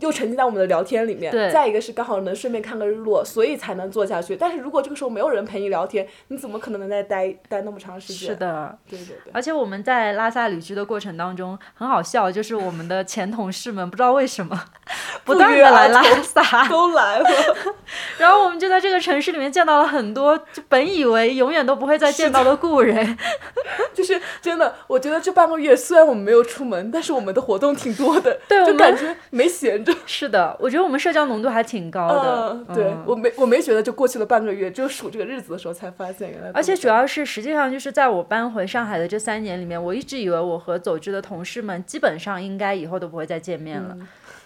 [0.02, 4.36] 又沉浸在我们的聊天里面，对再一个是刚好能顺便看个日落，所以才能坐下去。
[4.36, 8.30] 但是如果这个时候没有人陪你聊天，你怎么可能能在待待那么长时间？
[8.30, 9.32] 是，的，对对对。
[9.32, 14.62] 而且我们在拉萨旅居的过程当中很好笑，就是我们的前同事们不知道为什么
[15.24, 17.30] 不断约而的来拉萨，都来了，
[18.18, 23.18] 然后我们就在这个城市里面见到了很多就本以为永远都不会再见到的故人。
[23.93, 29.91] 就是真的，我觉得这半个月虽然我们没有出门，但是我们的活动挺多的，对就感觉没闲着。
[30.06, 32.66] 是的，我觉得我们社交浓度还挺高的。
[32.68, 36.52] 嗯，对嗯我没我没觉得就过去了半个月，只有数这个日子的时候才发现原来。
[36.54, 43.98] 而且主要是，实际上就是在我搬回上海的这三年里面，我一直以为我和走之的同事们基本上应该以后都不会再见面了，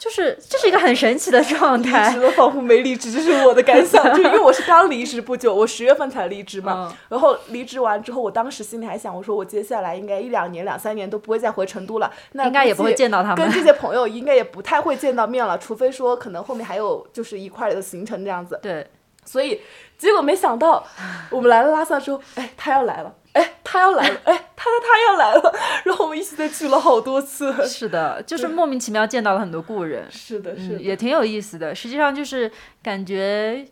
[0.05, 2.19] 就是这是一个很神奇的状离态职。
[2.21, 4.03] 了仿佛没离职，这是我的感想。
[4.15, 6.91] 就因为我是刚离职不久，我十月份才离职嘛。
[6.91, 18.59] 嗯然后离职完之后，我当时心里还想，我说我接下来应该一两年、两三年都不会再回成都了，那应该也不会见到他们跟这些朋友应该也不太会见到面了，除非说可能后面还有就是一块儿的行程这样子。
[18.61, 18.85] 对，
[19.25, 19.59] 所以
[19.97, 20.85] 结果没想到，
[21.31, 25.55] 我们来了拉萨之后，哎，他要来了，哎，他要来了， 哎，他他他要来了，
[25.85, 27.53] 然后我们一起再聚了好多次。
[27.67, 30.05] 是的， 就是莫名其妙见到了很多故人。
[30.09, 31.75] 是的，是的，也挺有意思的。
[31.75, 33.65] 实际上就是感觉，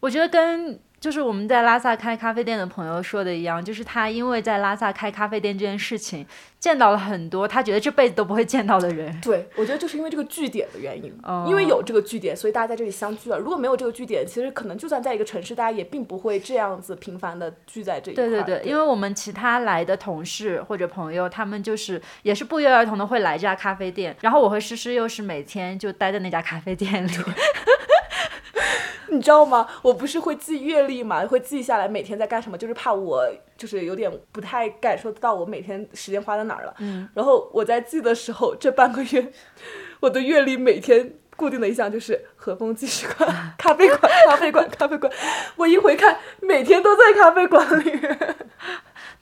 [0.00, 0.78] 我觉得跟。
[1.00, 6.26] 就是我们在拉萨开咖啡店的朋友说的一样，就是他因为在拉萨开咖啡店这件事情，
[6.60, 9.20] 见到了很多他觉得这辈子都不会见到的人。
[9.20, 13.38] 对，我觉得就是因为这个据点的原因，因为有这个据点，所以大家在这里相聚了。
[13.38, 18.26] 如果没有这个据点，其实可能就算在一个城市，大家也并不会这样子频繁的聚在这一块。
[18.26, 27.10] 对对对，因为我们其他来的同事或者朋友，他们就是也是不约而同的会来这家咖啡店，然后我和诗诗又是每天就待在那家咖啡店里。
[29.10, 29.66] 你知道吗？
[29.82, 33.24] 我不是会记阅历嘛，会记下来每天在干什么，就是怕我
[33.58, 36.74] 就是有点不太感受到我每天时间花在哪儿了。
[36.78, 37.06] 嗯。
[37.12, 39.30] 然后我在记的时候，这半个月，
[40.00, 45.12] 我的月历每天固定的一项就是和风纪事馆、咖啡馆、咖啡馆、咖啡馆。
[45.56, 48.00] 我一回看，每天都在咖啡馆里。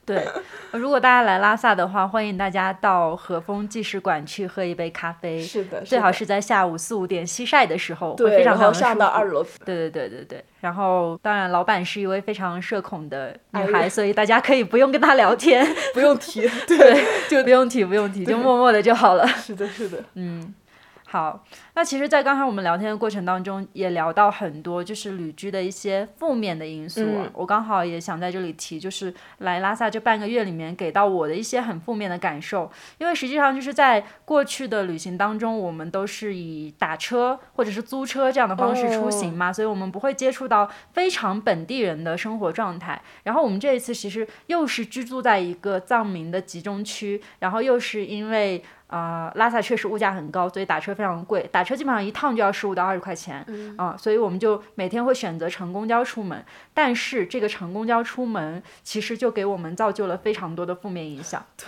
[0.07, 0.24] 对，
[0.70, 5.42] 如果大家来拉萨的话，欢迎大家到和风纪事馆去喝一杯咖啡。
[5.42, 9.42] 是的，最好是在下午四五点西晒的时候，会，非常常上到二楼。
[9.64, 10.44] 对对对对对。
[10.61, 19.26] 然后，当然，老板是一位非常社恐的女孩，所以大家可以不用跟她聊天， 不用提， 对，就不用提，不用提，就默默的就好了。
[19.26, 20.54] 是的，是的，嗯。
[21.09, 21.44] 好，
[21.74, 27.07] 那其实，在刚才我们聊天的过程当中，也聊到很多就是旅居的一些负面的因素。
[27.32, 32.68] 我刚好也想在这里提，就是来拉萨这半个月里面给到我的一些很负面的感受。
[32.98, 43.00] 因为实际上就是在过去的旅行当中，我们都是以打车或者是租车这样的方式出行嘛，所以我们不会接触到非常本地人的生活状态。
[43.22, 48.61] 然后我们这一次其实又是居住在一个藏民的集中区，然后又是因为。
[48.89, 53.45] 啊，拉萨确实物价很高，所以打车非常贵，打车基本上一趟就要十五到二十块钱，
[53.76, 56.45] 啊，所以我们就每天会选择乘公交出门。
[56.72, 61.45] 但是这个乘公交出门，其实就给我们造就了非常多的负面影响。
[61.59, 61.66] 对，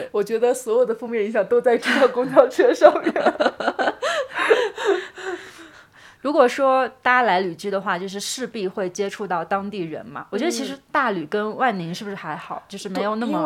[0.00, 3.12] 对，我觉得所有的负面影响都在这辆公交车上面。
[6.22, 10.26] 如果说大家来旅居的话，就是势必会接触到当地人嘛。
[10.30, 13.42] 我觉得其实大旅跟万宁是不是还好，就是没有那么。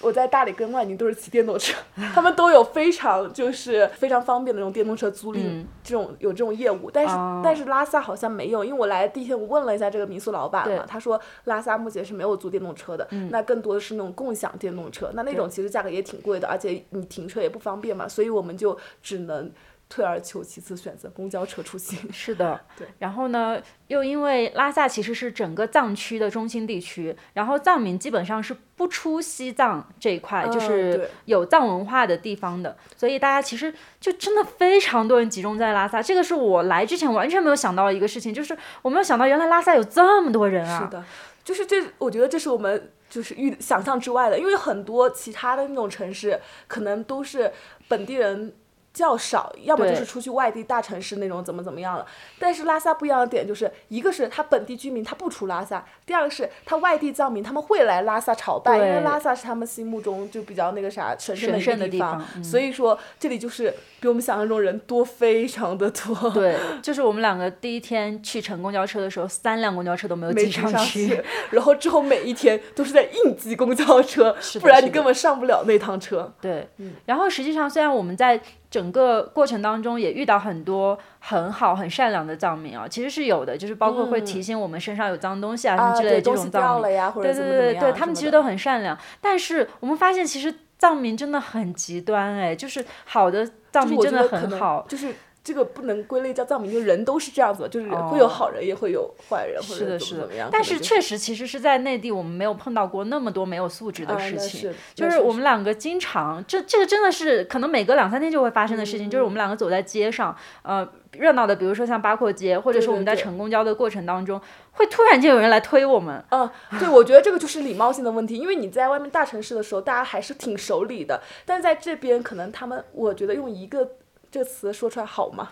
[0.00, 1.76] 我在大理跟万宁都是骑电动车，
[2.14, 6.90] 他们都有非常就是非常方便的那种电动车租赁，这种有这种业务。
[6.90, 19.50] 但是但是拉萨好像没有，因为我来第一天我问了一下这个民宿老板嘛，他说拉萨目前是没有租电动车的，那更多的是那种共享电动车，那那种其实价格也挺贵的，而且你停车也不方便嘛，所以我们就只能。
[19.90, 21.98] 退而求其次，选择公交车出行。
[22.12, 22.86] 是的，对。
[23.00, 36.00] 然后呢，又因为拉萨其实是整个藏区的中心地区，然后藏民基本上是不出西藏这一块，就是有藏文化的地方的，所以大家其实就真的非常多人集中在拉萨。
[36.00, 40.84] 这个是我来之前完全没有想到的一个事情，就是我没有想到原来拉萨有这么多人啊。
[40.84, 41.04] 是的，
[41.42, 47.50] 就是这，我觉得这是我们就是预想象之外的，因为很多其他的那种城市可能都是
[47.88, 48.52] 本地人。
[48.92, 52.06] 较少，要么就是出去外地大城市那种怎么怎么样了。
[52.38, 62.24] 但是拉萨不一样的点就是，一个是他本地居民他不出拉萨，第二个是他外地藏民他们会来拉萨朝拜，因为拉萨是他们心目中就比较那个啥神圣的一个地方。
[62.42, 66.30] 所以说这里就是比我们想象中人多非常的多。
[66.30, 76.32] 对，就是我们两个第一天去乘公交车的时候，三辆公交车都没有挤上去，然后之后每一天都是在应急公交车，不然你根本上不了那趟车。
[76.40, 76.68] 对，
[77.06, 86.82] 然后实际上虽然我们在整个过程当中也遇到很多很好很善良的藏民啊，其实是有的，就是包括会提醒我们身上有脏东西啊什么之类的这种藏民，
[87.22, 88.96] 对对对对，他们其实都很善良。
[89.20, 95.14] 但是我们发现，其实藏民真的很极端，哎，就是好的藏民真的很好，就是。
[95.42, 100.50] 这个不能归类叫藏民，就人都是这样子，就是会有好人，也会有坏人，或者怎么怎么样。
[100.52, 104.70] 但是确实，其实是在内地，我们没有碰到过那么多没有素质的事情。
[104.94, 109.08] 就是我们两个经常，这这个真的是可能每隔两三天就会发生的事情。
[109.08, 114.38] 就是我们两个走在街上，呃，热闹的，比如说像八廓街，或者是我们在乘公交的过程当中，
[114.72, 116.22] 会突然间有人来推我们。
[116.30, 123.92] 嗯，对，我觉得这个就是礼貌性的问题，因为你在外面大城市的时候，大家还是挺守礼的，但在这边可能他们，我觉得用一个。
[124.30, 125.50] 这词说出来好吗？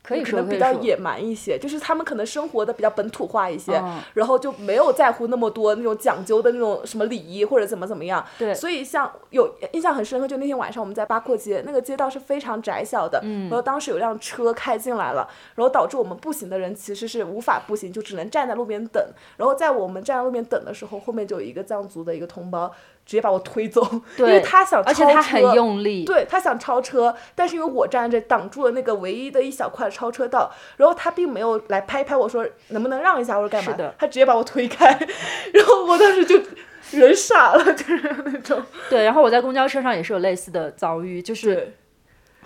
[0.00, 3.72] 可以说比较野蛮一些，就是他们可能生活的比较本土化一些，
[4.14, 8.24] 然后就没有在乎那么多那种讲究的那种什么礼仪或者怎么怎么样。
[8.38, 19.04] 对，所以像有印象很深刻，就那天晚上我们在八廓街，那个街道是非常窄小的，然后当时有辆车开进来了，然后导致我们步行的人其实是无法步行，就只能站在路边等。
[19.36, 22.72] 然后在我们站在路边等的时候，后面就有一个藏族的一个同胞。
[23.08, 23.80] 直接把我推走，
[24.18, 25.54] 因为他想超而且他很车。
[25.54, 33.38] 用力，对他想超车，但是因为我站着挡住了那个唯一的一小块超车道，然后他并没有来拍拍我说能不能让一下？
[33.38, 33.72] 或者干嘛？
[33.72, 34.86] 的，他直接把我推开，
[35.54, 36.38] 然后我当时就
[36.90, 38.62] 人傻了，就是那种。
[38.90, 41.74] 对，然后我在公交车上也是有类似的遭遇，就是对，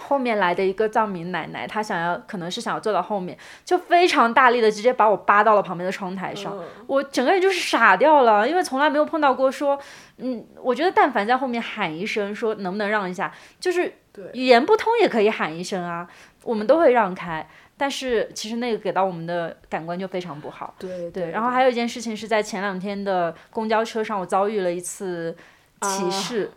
[0.02, 9.78] 后面来的一个藏民奶奶，她想要可能是想要坐到后面，就非常大力的直接把我扒到了旁边的窗台上，嗯我整个人就是傻掉了，因为从来没有碰到过说，
[10.18, 13.92] 嗯，我觉得但凡在后面喊一声说能不能让一下，就是
[14.32, 16.06] 语言不通也可以喊一声啊，
[16.44, 17.48] 我们都会让开。
[17.74, 20.72] 但是其实那个给到我们的感官就非常不好。
[20.78, 25.34] 对对，然后还有一件事情是在前两天的公交车上，我遭遇了一次
[25.80, 26.50] 歧啊视。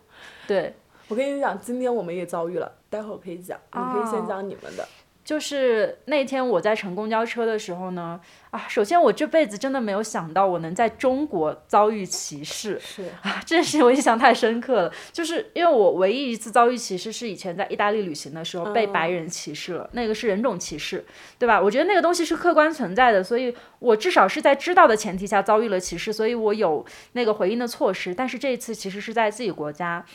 [0.46, 0.76] 对，
[1.08, 4.86] 我跟你讲，今天我们也遭遇了，待会儿可以讲，你可以哦先讲你们的。
[5.24, 8.20] 就是那天我在乘公交车的时候呢，
[8.52, 12.78] 啊，首先我这辈子真的没有想到我能在中国遭遇歧视。
[12.78, 21.04] 是，啊，这件事情我印象太深刻了，就是因为我唯一一次遭遇歧视是以前在意大利旅行的时候被白人歧视了，那个是人种歧视，
[21.40, 21.60] 对吧？
[21.60, 28.14] 我觉得那个东西是客观存在的，所以我至少是在知道的前提下遭遇了歧视，所以我有那个回应的措施。
[28.14, 30.06] 但是这一次其实是在自己国家，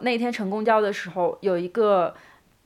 [0.00, 2.14] 那天乘公交的时候有一个。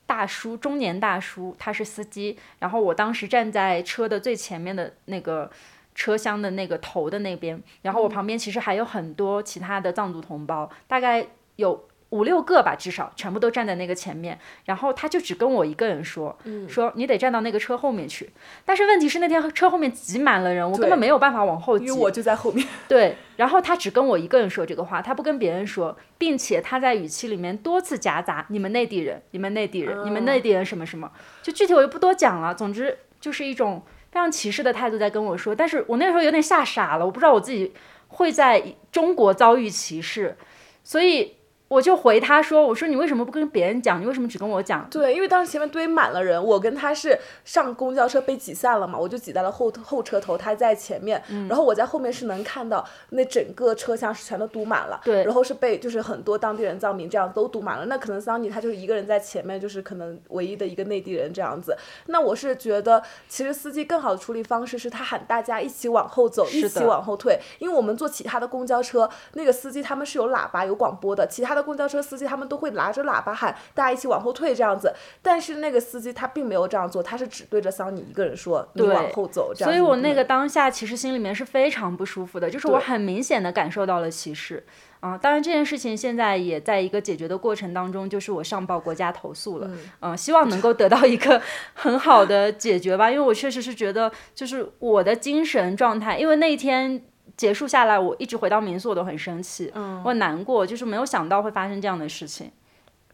[0.06, 5.48] 大叔，中年大叔，他是司机，然后我当时站在车的最前面的那个
[5.94, 11.24] 车厢的那个头的那边，然后我旁边其实还有很多其他的藏族同胞，大概
[11.54, 14.38] 有五六个吧，至少全部都站在那个前面。
[14.64, 16.36] 然后他就只跟我一个人说，
[16.68, 18.30] 说你得站到那个车后面去。
[18.64, 21.86] 但是问题是那天车后面挤满了人，我根本没有办法往后挤。
[21.86, 22.66] 因为我就在后面。
[22.88, 31.10] 对，然后他只跟我一个人说这个话，他不跟别人说，并且他在语气里面多次夹杂“你们内地人，你们内地人，你们内地人什么什么”，
[31.42, 32.54] 就具体我就不多讲了。
[32.54, 37.72] 总之就是一种非常歧视的态度在跟我说，但是我那时候有点吓傻了，我不知道我自己
[38.08, 40.36] 会在中国遭遇歧视，
[40.82, 41.36] 所以。
[41.70, 44.02] 我就回他说：“我说你为什么不跟别人讲？
[44.02, 44.84] 你为什么只跟我讲？
[44.90, 61.76] 对，因为当时前面堆满了人，我跟他是上公交车被挤散了嘛，我就挤在了后后车头，他在前面，嗯然后我在后面是能看到那整个车厢是全都堵满了，对然后是被就是很多当地人藏民这样都堵满了，那可能桑尼他就是一个人在前面，就是可能唯一的一个内地人这样子。
[62.06, 74.92] 那我是觉得，其实司机更好的处理方式是他喊大家一起往后走，一起往后退，因为我们坐其他的公交车，那个司机他们是有喇叭有广播的，其他的公交车司机他们都会拿着喇叭喊大家一起往后退这样子，
[75.22, 79.70] 但是那个司机他并没有这样做，他是只对着桑尼一个人说你往后走这样。
[79.70, 84.64] 所以我那个当下其实心里面是非常不舒服的，就是我很明显的感受到了歧视。
[85.00, 91.40] 啊、当然这件事情现在也在一个解决的过程当中，就是我上报国家投诉了，嗯、希望能够得到一个
[91.72, 97.02] 很好的解决吧，因为我确实是觉得，就是我的精神状态，因为那一天
[97.40, 102.50] 结束下来，我一直回到民宿我都很生气，嗯我很难过，就是没有想到会发生这样的事情。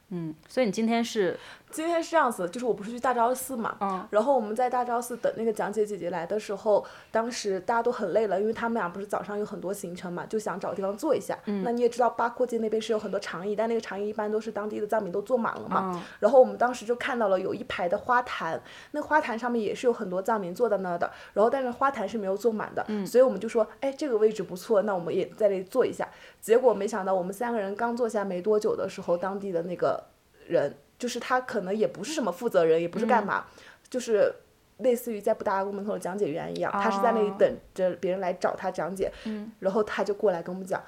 [0.08, 1.38] 嗯，所以你今天是
[1.76, 11.38] 今天是这样子，就是我不是去大昭寺嘛，嗯然后我们在大昭寺等那个讲解姐姐来的时候，当时大家都很累了，因为他们俩不是早上有很多行程嘛，就想找地方坐一下。
[11.44, 15.92] 嗯那你也知道八廓街那边是有很多长椅，但那个长椅一般都是当地的藏民都坐满了嘛。
[15.94, 18.58] 嗯然后我们当时就看到了有一排的花坛，
[18.92, 26.08] 那花坛上面也是有很多藏民坐在那儿的，然后但是花坛是没有坐满的，嗯所以我们就说，哎，这个位置不错，那我们也在那里坐一下。
[26.40, 30.02] 结果没想到我们三个人刚坐下没多久的时候，当地的那个
[30.46, 33.44] 人，就是他可能也不是什么负责人，也不是干嘛，
[33.88, 34.32] 就是
[34.78, 39.12] 类似于在布达拉宫门口的讲解员一样，他是在那里哦等着别人来找他讲解，
[39.60, 40.82] 然后他就过来跟我们讲，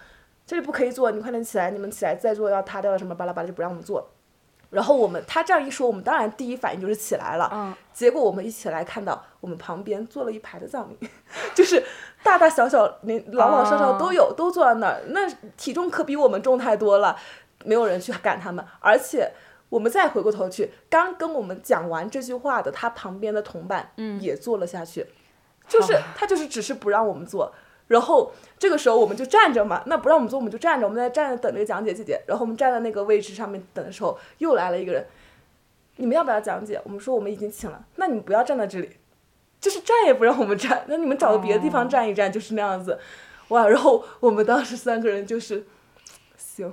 [0.47, 4.09] 这里不可以坐，你快点起来，你们起来再坐要塌掉了什么巴拉巴拉就不让我们坐。
[4.71, 7.49] 然后我们他这样一说，我们当然第一反应就是起来了。
[7.53, 11.11] 嗯结果我们一起来看到，我们旁边坐了一排的藏民，
[11.55, 11.83] 就是
[12.23, 15.01] 大大小小、连老老少少都有，都坐在那儿。
[15.07, 17.17] 那体重可比我们重太多了，
[17.65, 18.63] 没有人去赶他们。
[18.79, 19.33] 而且
[19.69, 23.91] 我们再回过头去，刚跟我们讲完这句话的他旁边的同伴，
[24.21, 25.07] 也坐了下去，
[25.67, 27.53] 就是他就是只是不让我们坐。
[27.89, 32.21] 然后这个时候我们就站着嘛，那不让我们坐我们就站着，我们在站着等那个讲解姐姐。
[32.27, 35.07] 然后我们站在那个位置上面等的时候，又来了一个人，
[35.97, 36.81] 你们要不要讲解？
[36.85, 38.91] 我们说我们已经请了，那你们不要站在这里，
[39.59, 42.99] 就是站也不让我们站，那你们找个别的地方站一站，就是那样子。
[43.49, 45.67] 哇，然后我们当时三个人就是，
[46.59, 46.73] 行，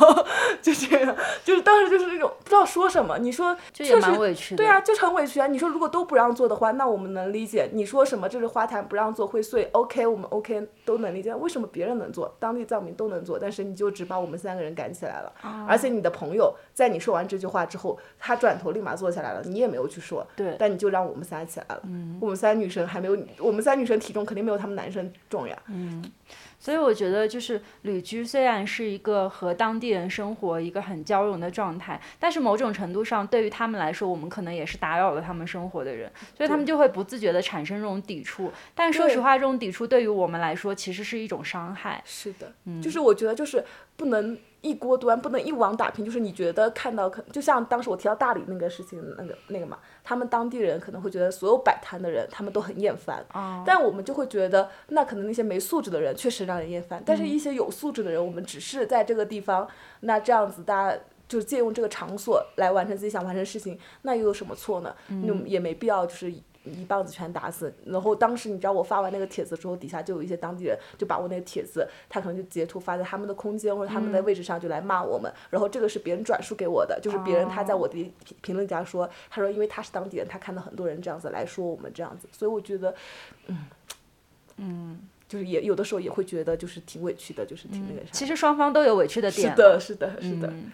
[0.60, 3.18] 就这样，就是当时就是那种不知道说什么。
[3.18, 4.56] 你说就也蛮委屈的。
[4.56, 5.46] 对啊，就是很委屈啊。
[5.46, 7.70] 你说如果都不让做的话，那我们能理解。
[7.72, 11.32] 你说什么这是花坛不让做会碎，OK，我们 OK 都能理解。
[11.34, 15.32] 为什么别人能做，当地藏民都能做，但是你就只把我们三个人赶起来了？
[15.40, 21.82] 啊而且你的朋友在你说完这句话之后，他转头立马坐下来了，你也没有去说，对但你就让我们仨起来了。
[22.20, 25.56] 我们仨女生还没有，我们仨女生体重肯定没有他们男生重呀。
[26.60, 38.52] 所以我觉得，就是旅居虽然是一个和当地人生活一个很交融的状态，但是某种程度上，对于他们来说，我们可能也是打扰了他们生活的人，所以他们就会不自觉的产生这种抵触。
[38.74, 42.02] 但说实话，这种抵触对于我们来说，其实是一种伤害。
[42.04, 43.64] 是的，嗯就是我觉得就是
[43.96, 46.04] 不能一锅端，不能一网打尽。
[46.04, 53.24] 就是你觉得看到可，就像当时我提到大理那个事情，那个那个嘛，他们当地人可能会觉得所有摆摊的人他们都很厌烦，
[53.64, 59.68] 但我们就会觉得那可能那些没素质的人确实让人厌烦，但是一些有素质的人，我们只是在这个地方，
[60.00, 60.98] 那这样子大家。
[61.30, 64.92] 就借用这个场所来完成自己想完成的事情，那又有什么错呢？
[65.06, 66.34] 那也没必要就是
[66.64, 67.72] 一棒子全打死。
[67.84, 75.32] 然后当时你知道我发完那个帖子之后，底下就有一些当地人就把我那个帖子，他可能就截图发在他们的空间或者他们的位置上，就来骂我们。
[75.48, 82.94] 然后这个是别人转述给我的，就是别人他在我的评评论家说，他说因为他是当地人，他看到很多人这样子来说我们这样子，所以我觉得，
[83.46, 83.66] 嗯
[84.58, 88.12] 嗯，就是也有的时候也会觉得就是挺委屈的，就是挺那个啥。
[88.12, 89.50] 其实双方都有委屈的点。
[89.50, 90.48] 是的，是的，是的。
[90.48, 90.70] 嗯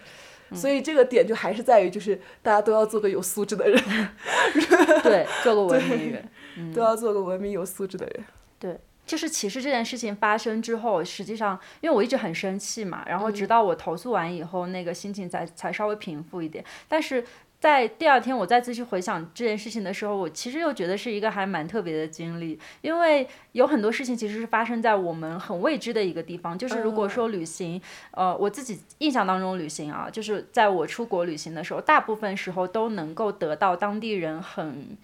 [0.52, 3.82] 所以这个点就还是在于，就是大家都要做个有素质的人，
[5.02, 6.28] 对，做个文明人。
[6.74, 8.24] 都要做个文明有素质的人。
[8.58, 16.64] 对，就是其实这件事情发生之后，实际上因为我一直很生气嘛，然后直到我投诉完以后，那个心情才才稍微平复一点。
[16.88, 17.22] 但是
[17.58, 26.56] 在第二天我再次去回想这件事情的时候，我其实又觉得是一个还蛮特别的经历，因为有很多事情其实是发生在我们很未知的一个地方。
[26.56, 27.80] 就是如果说旅行，
[28.10, 34.96] 呃，我自己印象当中旅行啊，就是在我出国旅行的时候，大部分时候都能够得到当地人很。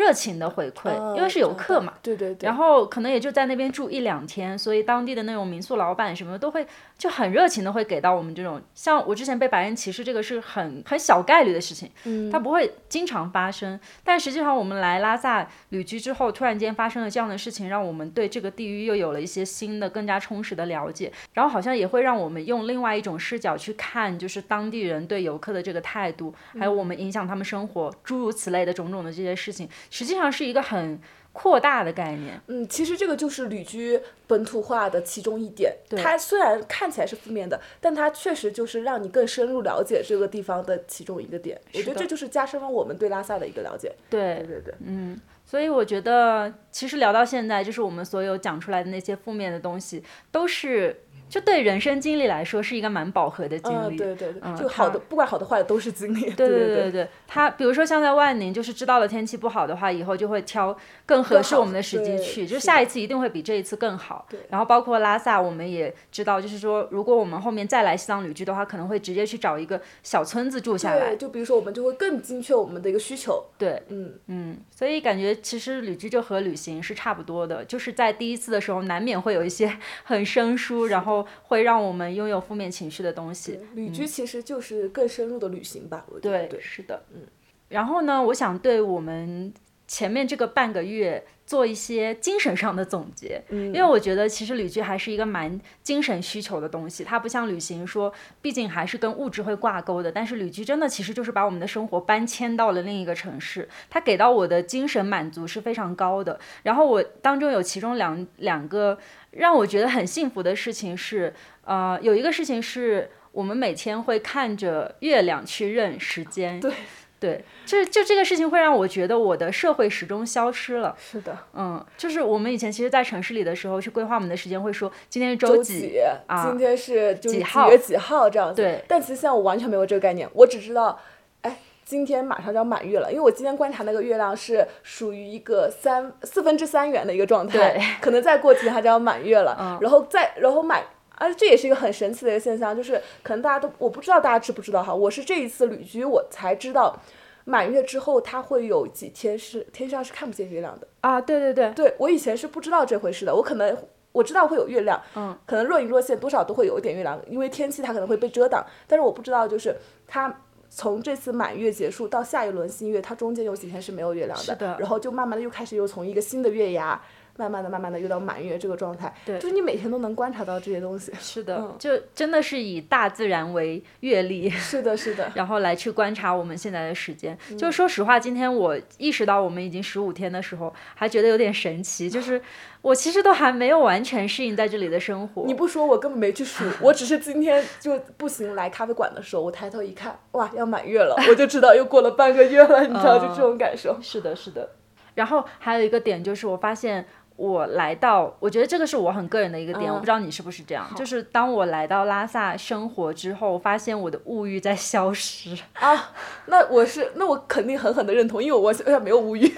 [0.00, 2.46] 热情的回馈，因为是游客嘛，对对对。
[2.46, 13.78] 然后可能也就在那边住一两天，所以当地的那种民宿老板什么的都会就很热情的会给到我们这种，像我之前被白人歧视这个是很很小概率的事情，嗯，它不会经常发生。
[14.02, 30.98] 但实际上我们来拉萨旅居之后，突然间发生了这样的事情，让我们对这个地域又有了一些新的、更加充实的了解，然后好像也会让我们用另外一种视角去看，就是当地人对游客的这个态度，还有我们影响他们生活，诸如此类的种种的这些事情，实际上是一个很。
[31.32, 35.72] 扩大的概念，嗯，其实这个就是旅居本土化的其中一点。
[35.96, 41.58] 它虽然看起来是负面的，但它确实就是让你更深入了解这个地方的其中一个点。
[41.72, 43.94] 我觉得这就是加深了我们对拉萨的一个了解。
[44.10, 51.04] 对对对对，嗯，所以我觉得其实聊到现在，就是我们所有讲出来的那些负面的东西，都是。
[51.30, 56.28] 就对人生经历来说是一个蛮饱和的经历，嗯、对对对，就好的不管好的坏的都是经历。
[56.34, 60.76] 对对对对，他比如说像在万宁，就是知道了天气不好的话，以后就会挑
[61.06, 64.26] 更合适我们的时机去，就下一次一定会比这一次更好。
[64.48, 71.10] 然后包括拉萨，我们也知道，就是说如果我们后面再来西藏旅居的话，可能会直接去找一个小村子住下来。
[71.10, 73.44] 对就比如说我们就会更精确我们的一个需求。
[73.56, 82.00] 对，嗯嗯，所以感觉其实旅居就和旅行是差不多的，就是在第一次的时候难免会有一些 很生疏，然后会让我们。
[82.00, 86.06] 我们拥有负面情绪的东西，旅居其实就是更深入的旅行吧。
[86.08, 87.26] 我觉得对，是的，嗯。
[87.68, 89.52] 然后呢，我想对我们
[89.86, 100.12] 前面这个半个月做一些精神上的总结，嗯，因为我觉得其实旅居还是一个蛮精神需求的东西，它不像旅行说，毕竟还是跟物质会挂钩的。
[100.12, 106.38] 但是旅居真的其实就是把我们的生活搬迁到了另一个城市，它给到我的精神满足是非常高的。
[106.62, 108.96] 然后我当中有其中两两个
[109.32, 111.34] 让我觉得很幸福的事情是。
[111.62, 116.72] 呃，有一个事情是我们每天会看着月亮去认时间，对，
[117.20, 120.96] 对，就就这个事情会让我觉得我的社会时钟消失了。
[120.98, 128.62] 是的，嗯，就是我们以前其实，在城市里的时候去规划我们的时间，会说今天是周几啊，今天是几号月几号这样子。
[128.62, 130.98] 对，但其实现在我完全没有这个概念，我只知道，
[131.42, 140.82] 哎，今天马上就要满月了，因为我今天观察那个月亮是属于一个三四分之三圆的一个状态，可能再过几天它就要满月了，嗯、然后再然后满。
[141.20, 146.98] 而这也是一个很神奇的一个现象，就是可能大家都我不知道大家知不知道哈，我是这一次旅居我才知道，
[147.44, 153.76] 满月之后它会有几天是天上是看不见月亮的啊，对对对，对我以前是不知道这回事的，我可能
[154.12, 159.76] 我知道会有月亮，嗯，可能若隐若现多少都会有一点月亮，因为天气它可能会被遮挡，但是我不知道就是
[160.08, 160.34] 它
[160.70, 166.98] 从这次满月结束到下一轮新月，它中间有几天是没有月亮的，然后就慢慢的又开始又从一个新的月牙。
[167.40, 171.10] 慢慢的、慢慢的又到满月这个状态，对就是你每天都能观察到这些东西。
[171.18, 174.50] 是的，嗯就真的是以大自然为阅历。
[174.50, 177.36] 是的，是的，然后来去观察我们现在的时间。
[177.50, 182.40] 嗯就说实话，今天我意识到我们已经十五天的时候，还觉得有点神奇，就是
[182.82, 185.44] 我其实都还没有完全适应在这里的生活。
[185.46, 193.98] 你不说我根本没去数， 我只是今天就步行来咖啡馆的时候，我抬头一看，哇，要满月了，我就知道又过了半个月了，你知道，就这种感受。
[194.02, 194.70] 是的，是的。
[195.14, 197.04] 然后还有一个点就是，我发现
[197.40, 200.86] 我来到，我觉得这个是我很个人的一个点，嗯我不知道你是不是这样。
[200.94, 205.56] 就是当我来到拉萨生活之后，发现我的物欲在消失。
[205.72, 206.10] 啊，
[206.46, 209.50] 那我是，那我肯定狠狠的认同，因为我现在没有物欲，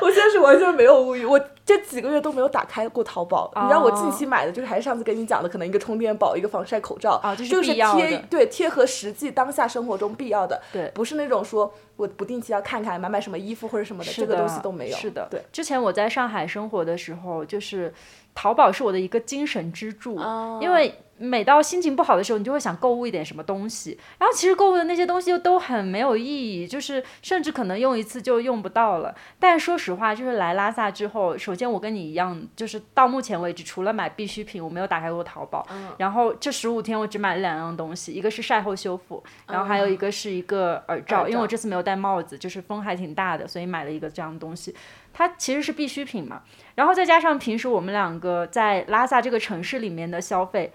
[0.00, 3.48] 我现在是完全没有物欲，我这几个月都没有打开过淘宝。
[3.54, 14.96] 你知道我近期买的就是还是上次跟你讲的，可能一个充电宝，一个防晒口罩，哦这是就是贴的对贴合实际当下生活中必要的，对不是那种说我不定期要看看买买什么衣服或者什么的，的这个东西都没有。
[14.96, 15.40] 是的，对。
[15.52, 17.94] 之前我在上海生活的时候，就是
[18.34, 20.92] 淘宝是我的一个精神支柱，哦因为
[21.22, 26.24] 每到心情不好的时候，你就会想购物一点什么东西，然后其实购物的那些东西又都很没有意
[26.62, 29.14] 义，就是甚至可能用一次就用不到了。
[29.38, 35.66] 但说实话，就是来拉萨之后，首先我跟你一样，就是到目前为止，除了买必需品，我没有打开过淘宝。
[35.98, 44.74] 然后这十五天我只买了两样东西，一个是晒后修复，然后还有一个是一个耳罩，耳因为我这次没有戴帽子，就是风还挺大的，所以买了一个这样的东西。
[45.12, 46.42] 它其实是必需品嘛，
[46.76, 50.72] 然后再加上平时我们两个在拉萨这个城市里面的消费，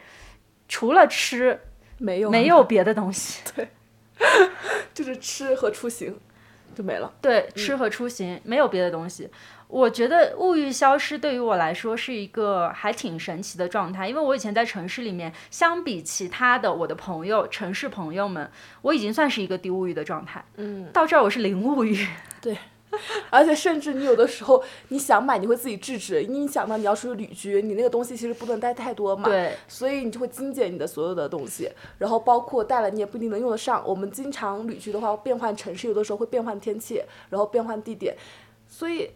[0.67, 1.59] 除了吃
[1.97, 3.41] 没有没有别的东西。
[3.55, 3.69] 对
[4.93, 6.17] 就是吃和出行
[6.73, 7.13] 就没了。
[7.21, 9.29] 对，吃和出行、没有别的东西。
[9.67, 18.49] 我觉得物欲消失对于我来说是一个还挺神奇的状态，因为我以前在城市里面，相比其他的我的朋友、城市朋友们，
[18.83, 20.43] 我已经算是一个低物欲的状态。
[20.57, 22.07] 嗯，到这儿我是零物欲。
[23.29, 29.29] 而且甚至你有的时候你想买，你会自己制止，因为你想到你要出去旅居，你那个东西其实不能带太多嘛。
[29.29, 33.83] 对，所以你就会精简你的所有的东西，然后包括带了你也不一定能用得上。
[33.85, 38.15] 我们经常旅居的话，变换城市有的时候会变换天气，然后变换地点，
[38.67, 39.11] 所以，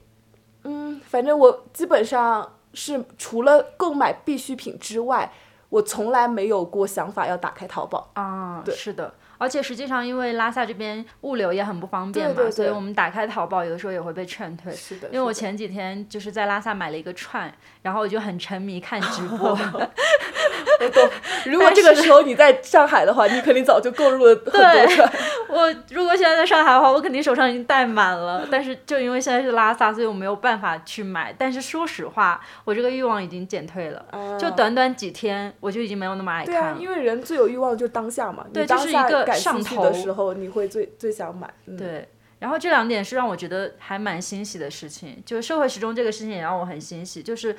[0.64, 5.32] 嗯，反正我基本上是除了购买必需品之外，
[5.70, 8.10] 我从来没有过想法要打开淘宝。
[8.14, 9.14] 啊，对是的。
[9.40, 14.72] 而且实际上，因为拉萨这边物流也很不方便嘛，对对对所以我们打开淘宝有的时候也会被劝退。
[14.74, 19.58] 是的，因为我前几天就是在拉萨买了一个串，然后我就很沉迷看直播。
[20.82, 21.10] 我懂。
[21.46, 25.12] 如果这个时候你在上海的话，你肯定早就购入了很多对串。
[25.50, 28.48] 我如果现在在上海的话，我肯定手上已经带满了。
[28.52, 31.34] 但是就因为现在是拉萨，所以我没有办法去买。
[31.38, 34.06] 但是说实话，我这个欲望已经减退了。
[34.40, 36.78] 就短短几天，我就已经没有那么爱对啊，看了。
[36.80, 38.46] 因为人最有欲望就是当下嘛。
[38.54, 41.52] 对就是一个上头的时候，你会最最想买。
[41.66, 42.08] 嗯、对，
[42.40, 47.56] 然后这两点是让我觉得还蛮欣喜的事情，就是社会时钟这个事情也让我很欣喜，就是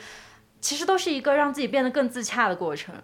[0.61, 2.95] 其实都是一个让自己变得更自洽的过程。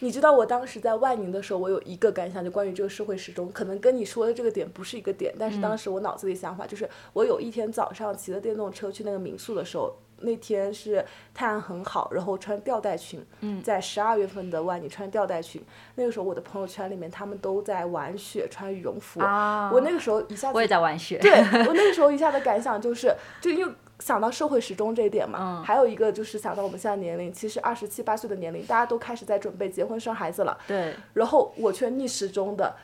[0.00, 13.62] 你知道我当时在万宁的时候，我有一个感想，就关于这个社会时钟，可能跟你说的这个点不是一个点，但是当时我脑子里想法就是，我有一天早上骑着电动车去那个民宿的时候，那天是太阳很好，然后穿吊带裙，嗯。
[13.62, 15.62] 在十二月份的万宁穿吊带裙，
[15.94, 19.70] 那个时候我的朋友圈里面他们都在玩雪，穿羽绒服，啊。
[19.72, 21.18] 我那个时候一下子我也在玩雪。
[21.18, 21.30] 对
[21.66, 25.62] 我那个时候一下的感想就是，就因为想到社会时钟这一点嘛，嗯。
[25.62, 30.94] 还有一个就是想到我们现在年龄，其实二十七八岁的年龄，大家都开始在准备结婚生孩子了，对。
[31.12, 32.74] 然后我却逆时钟的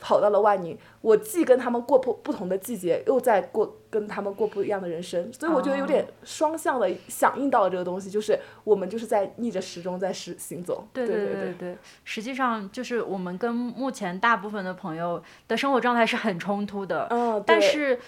[0.00, 17.98] 跑到了万宁，我既跟他们过不不同的季节，又在过跟他们过不一样的人生，所以我觉得有点双向的响应到了这个东西，就是我们就是在逆着时钟在时行走，对对对对对，实际上就是我们跟目前大部分的朋友的生活状态是很冲突的，嗯，但是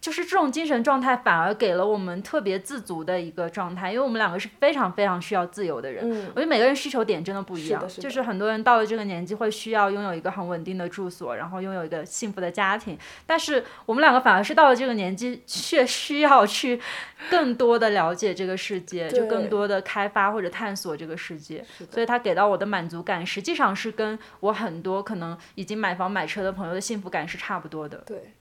[0.00, 6.08] 就是这种精神状态反而给了我们特别自足的一个状态，因为我们两个是非常非常需要自由的人。
[6.08, 12.96] 嗯我觉得每个人需求点真的不一样，就是很多人到了这个年纪会需要拥有一个很稳定的住所，然后拥有一个幸福的家庭。
[13.26, 16.80] 但是我们两个反而是到了这个年纪，却需要去
[17.28, 21.64] 更多的了解这个世界，就更多的开发或者探索这个世界。
[21.90, 28.02] 所以他给到我的满足感，实际上是跟我很多可能已经买房买车的朋友的幸福感是差不多的。
[28.06, 28.32] 对，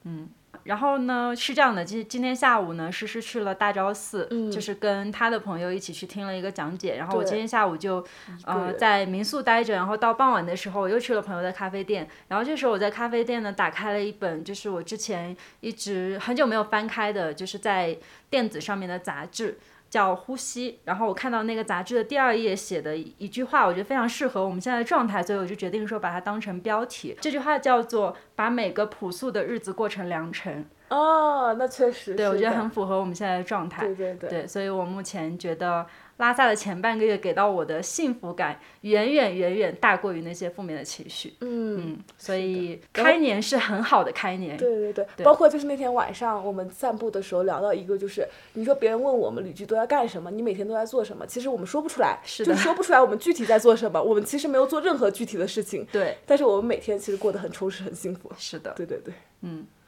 [0.65, 6.95] 然后呢，是这样的，今今天下午呢，诗诗去了大昭寺，嗯就是跟他的朋友一起去听了一个讲解。
[6.95, 8.03] 然后我今天下午就
[8.45, 12.07] 呃在民宿待着，然后到傍晚的时候，我又去了朋友的咖啡店。
[12.27, 17.95] 然后这时候我在咖啡店呢，打开了一本就是我之前一直很久没有翻开的，就是在
[18.31, 19.59] 电子上面的杂志。
[19.95, 27.15] 叫呼吸，然后我看到那个杂志的第二页写的一一句话，我觉得非常适合我们现在的状态，所以我就决定说把它当成标题。
[27.21, 30.65] 这句话叫做“把每个朴素的日子过成良辰”。
[30.91, 33.85] 哦，那确实，对我觉得很符合我们现在的状态。
[33.85, 35.87] 对对对，对，所以我目前觉得
[36.17, 41.33] 拉萨的前半个月给到我的幸福感，远远远远大过于那些负面的情绪。
[41.41, 44.55] 嗯，嗯，所以开年是很好的开年。
[44.55, 58.31] 对对对，包括就是那天晚上我们散步的时候聊到一个，就是你说别人问我们旅居都在干什么，你每天都在做什么，其实我们说不出来，是就说不出来我们具体在做什么， 我们其实没有做任何具体的事情，对，但是我们每天其实过得很充实、很幸福。
[58.37, 59.13] 是的，对对对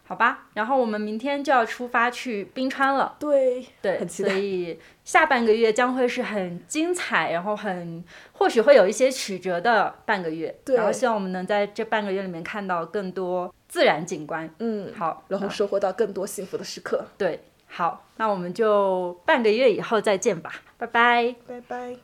[0.08, 0.48] 好吧。
[0.54, 3.16] 然后我们明天就要出发去冰川了。
[3.20, 10.56] 对，对，所很期待以下半个月将会是很精彩，然后很或许会有一些曲折的半个月。
[10.64, 14.50] 对然后希望我们能在这半个月里面看到更多自然景观。
[14.60, 17.06] 嗯，好，然后收获到更多幸福的时刻。
[17.18, 21.36] 对，好，那我们就半个月以后再见吧，拜拜。
[21.46, 21.98] 拜拜。